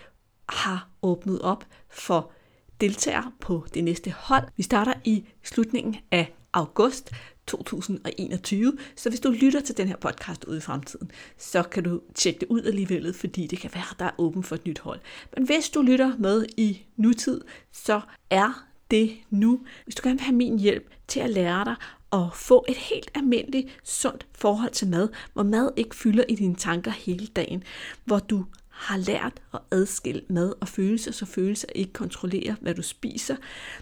har 0.52 0.90
åbnet 1.02 1.42
op 1.42 1.66
for 1.90 2.32
deltagere 2.82 3.32
på 3.40 3.66
det 3.74 3.84
næste 3.84 4.12
hold. 4.12 4.44
Vi 4.58 4.64
starter 4.64 4.94
i 5.04 5.26
slutningen 5.44 5.98
af 6.12 6.34
august 6.54 7.12
2021. 7.48 8.78
Så 8.96 9.10
hvis 9.10 9.20
du 9.20 9.32
lytter 9.32 9.60
til 9.60 9.78
den 9.78 9.88
her 9.88 9.96
podcast 9.96 10.44
ude 10.44 10.58
i 10.58 10.62
fremtiden, 10.62 11.12
så 11.38 11.64
kan 11.64 11.84
du 11.84 12.02
tjekke 12.16 12.40
det 12.40 12.48
ud 12.50 12.62
alligevel, 12.62 13.14
fordi 13.14 13.48
det 13.48 13.60
kan 13.60 13.72
være, 13.74 13.84
at 13.92 14.00
der 14.00 14.06
er 14.06 14.12
åben 14.18 14.44
for 14.44 14.56
et 14.56 14.66
nyt 14.66 14.80
hold. 14.80 15.00
Men 15.36 15.46
hvis 15.46 15.70
du 15.70 15.82
lytter 15.82 16.18
med 16.18 16.46
i 16.58 16.86
nutid, 16.98 17.42
så 17.72 18.02
er 18.30 18.66
det 18.92 19.18
nu. 19.30 19.60
Hvis 19.84 19.96
du 19.96 20.02
gerne 20.04 20.18
vil 20.18 20.26
have 20.26 20.36
min 20.36 20.60
hjælp 20.60 20.90
til 21.08 21.20
at 21.20 21.30
lære 21.30 21.66
dig 21.66 21.76
at 22.14 22.34
få 22.34 22.66
et 22.68 22.78
helt 22.78 23.12
almindeligt, 23.16 23.80
sundt 23.84 24.28
forhold 24.36 24.72
til 24.72 24.88
mad, 24.88 25.10
hvor 25.34 25.44
mad 25.44 25.72
ikke 25.78 25.96
fylder 25.96 26.24
i 26.30 26.36
dine 26.36 26.56
tanker 26.56 26.92
hele 26.92 27.28
dagen, 27.28 27.64
hvor 28.06 28.20
du 28.20 28.46
har 28.82 28.98
lært 28.98 29.42
at 29.54 29.60
adskille 29.72 30.22
mad 30.30 30.54
og 30.62 30.68
følelser, 30.68 31.12
så 31.12 31.26
følelser 31.26 31.68
ikke 31.76 31.94
kontrollerer, 31.94 32.56
hvad 32.62 32.76
du 32.76 32.82
spiser, 32.82 33.36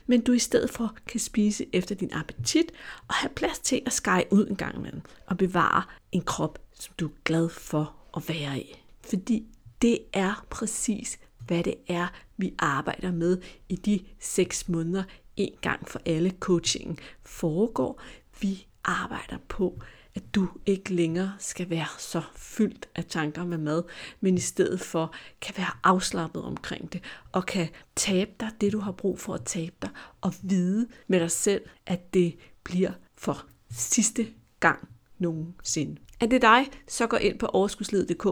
men 0.07 0.21
du 0.21 0.31
i 0.31 0.39
stedet 0.39 0.69
for 0.69 0.95
kan 1.07 1.19
spise 1.19 1.65
efter 1.73 1.95
din 1.95 2.13
appetit 2.13 2.71
og 3.07 3.13
have 3.13 3.29
plads 3.29 3.59
til 3.59 3.81
at 3.85 3.93
skære 3.93 4.23
ud 4.31 4.47
en 4.47 4.55
gang 4.55 4.75
imellem 4.75 5.01
og 5.25 5.37
bevare 5.37 5.83
en 6.11 6.21
krop, 6.21 6.59
som 6.73 6.93
du 6.99 7.05
er 7.05 7.11
glad 7.23 7.49
for 7.49 7.95
at 8.17 8.29
være 8.29 8.59
i. 8.59 8.75
Fordi 9.09 9.45
det 9.81 9.99
er 10.13 10.45
præcis, 10.49 11.19
hvad 11.47 11.63
det 11.63 11.75
er, 11.87 12.07
vi 12.37 12.53
arbejder 12.59 13.11
med 13.11 13.37
i 13.69 13.75
de 13.75 13.99
seks 14.19 14.69
måneder, 14.69 15.03
en 15.37 15.53
gang 15.61 15.89
for 15.89 16.01
alle 16.05 16.33
coachingen 16.39 16.99
foregår. 17.23 18.01
Vi 18.41 18.67
arbejder 18.83 19.37
på 19.47 19.81
at 20.15 20.35
du 20.35 20.49
ikke 20.65 20.93
længere 20.93 21.33
skal 21.39 21.69
være 21.69 21.87
så 21.97 22.21
fyldt 22.35 22.89
af 22.95 23.05
tanker 23.05 23.45
med 23.45 23.57
mad, 23.57 23.83
men 24.21 24.37
i 24.37 24.39
stedet 24.39 24.79
for 24.79 25.13
kan 25.41 25.53
være 25.57 25.71
afslappet 25.83 26.43
omkring 26.43 26.93
det, 26.93 27.03
og 27.31 27.45
kan 27.45 27.69
tabe 27.95 28.31
dig 28.39 28.49
det, 28.61 28.73
du 28.73 28.79
har 28.79 28.91
brug 28.91 29.19
for 29.19 29.33
at 29.33 29.45
tabe 29.45 29.75
dig, 29.81 29.89
og 30.21 30.33
vide 30.41 30.87
med 31.07 31.19
dig 31.19 31.31
selv, 31.31 31.61
at 31.85 32.13
det 32.13 32.35
bliver 32.63 32.91
for 33.17 33.45
sidste 33.71 34.27
gang 34.59 34.87
nogensinde. 35.19 36.01
Er 36.19 36.25
det 36.25 36.41
dig, 36.41 36.67
så 36.87 37.07
gå 37.07 37.17
ind 37.17 37.39
på 37.39 37.45
overskudslivet.dk 37.45 38.25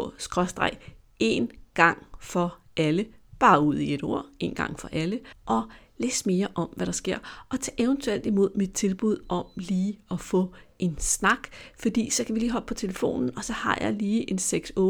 en 1.19 1.51
gang 1.73 2.07
for 2.19 2.57
alle, 2.77 3.05
bare 3.39 3.61
ud 3.61 3.75
i 3.75 3.93
et 3.93 4.03
ord, 4.03 4.25
en 4.39 4.55
gang 4.55 4.79
for 4.79 4.89
alle, 4.91 5.19
og 5.45 5.63
læs 5.97 6.25
mere 6.25 6.47
om, 6.55 6.69
hvad 6.75 6.85
der 6.85 6.91
sker, 6.91 7.17
og 7.49 7.59
til 7.59 7.73
eventuelt 7.77 8.25
imod 8.25 8.49
mit 8.55 8.73
tilbud 8.73 9.23
om 9.29 9.45
lige 9.55 9.99
at 10.11 10.19
få 10.19 10.53
en 10.79 10.95
snak, 10.99 11.47
fordi 11.79 12.09
så 12.09 12.23
kan 12.23 12.35
vi 12.35 12.39
lige 12.39 12.51
hoppe 12.51 12.67
på 12.67 12.73
telefonen, 12.73 13.37
og 13.37 13.43
så 13.43 13.53
har 13.53 13.77
jeg 13.81 13.93
lige 13.93 14.31
en 14.31 14.37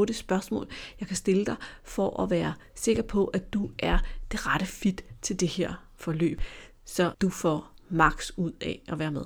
6-8 0.10 0.13
spørgsmål, 0.13 0.67
jeg 1.00 1.08
kan 1.08 1.17
stille 1.17 1.46
dig, 1.46 1.56
for 1.84 2.24
at 2.24 2.30
være 2.30 2.54
sikker 2.76 3.04
på, 3.04 3.26
at 3.26 3.54
du 3.54 3.70
er 3.80 3.98
det 4.32 4.48
rette 4.48 4.65
fit 4.65 5.06
til 5.22 5.39
det 5.39 5.48
her 5.48 5.74
forløb, 5.96 6.41
så 6.86 7.12
du 7.22 7.30
får 7.30 7.72
max 7.89 8.32
ud 8.38 8.52
af 8.62 8.82
at 8.88 9.00
være 9.00 9.12
med. 9.12 9.24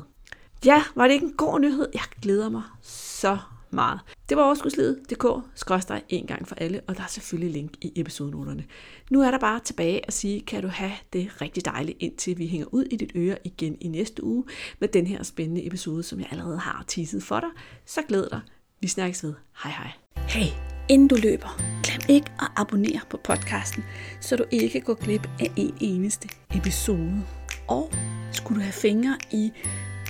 Ja, 0.65 0.83
var 0.95 1.07
det 1.07 1.13
ikke 1.13 1.25
en 1.25 1.37
god 1.37 1.59
nyhed? 1.59 1.87
Jeg 1.93 2.03
glæder 2.21 2.49
mig 2.49 2.63
så 2.81 3.37
meget. 3.73 3.99
Det 4.29 4.37
var 4.37 4.43
overskudslivet.dk, 4.43 5.25
skråstrej 5.55 6.01
en 6.09 6.25
gang 6.25 6.47
for 6.47 6.55
alle, 6.55 6.81
og 6.87 6.97
der 6.97 7.03
er 7.03 7.07
selvfølgelig 7.07 7.53
link 7.53 7.71
i 7.81 7.91
episodenoterne. 7.95 8.63
Nu 9.11 9.21
er 9.21 9.31
der 9.31 9.39
bare 9.39 9.59
tilbage 9.59 10.07
at 10.07 10.13
sige, 10.13 10.41
kan 10.41 10.61
du 10.61 10.67
have 10.67 10.91
det 11.13 11.41
rigtig 11.41 11.65
dejligt, 11.65 11.97
indtil 11.99 12.37
vi 12.37 12.47
hænger 12.47 12.67
ud 12.71 12.83
i 12.83 12.95
dit 12.95 13.11
øre 13.15 13.37
igen 13.43 13.77
i 13.81 13.87
næste 13.87 14.23
uge 14.23 14.43
med 14.79 14.87
den 14.87 15.07
her 15.07 15.23
spændende 15.23 15.67
episode, 15.67 16.03
som 16.03 16.19
jeg 16.19 16.27
allerede 16.31 16.57
har 16.57 16.83
teaset 16.87 17.23
for 17.23 17.39
dig. 17.39 17.49
Så 17.85 18.01
glæd 18.07 18.29
dig. 18.29 18.41
Vi 18.81 18.87
snakkes 18.87 19.23
ved. 19.23 19.33
Hej 19.63 19.71
hej. 19.71 19.91
Hey, 20.17 20.47
inden 20.89 21.07
du 21.07 21.15
løber, 21.15 21.61
glem 21.83 22.15
ikke 22.15 22.31
at 22.39 22.47
abonnere 22.55 23.01
på 23.09 23.17
podcasten, 23.23 23.83
så 24.21 24.35
du 24.35 24.45
ikke 24.51 24.81
går 24.81 24.93
glip 24.93 25.29
af 25.39 25.51
en 25.55 25.75
eneste 25.79 26.29
episode. 26.55 27.25
Og 27.67 27.91
skulle 28.31 28.59
du 28.59 28.63
have 28.63 28.73
fingre 28.73 29.17
i 29.31 29.51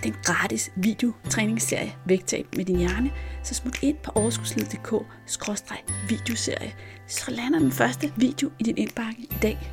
den 0.03 0.15
gratis 0.23 0.71
videotræningsserie 0.75 1.95
Vægtab 2.05 2.45
med 2.55 2.65
din 2.65 2.77
hjerne, 2.77 3.11
så 3.43 3.53
smut 3.53 3.83
ind 3.83 3.97
på 4.03 4.11
overskudslivet.dk 4.15 4.93
videoserie, 6.09 6.73
så 7.07 7.31
lander 7.31 7.59
den 7.59 7.71
første 7.71 8.13
video 8.15 8.51
i 8.59 8.63
din 8.63 8.77
indbakke 8.77 9.21
i 9.21 9.37
dag. 9.41 9.71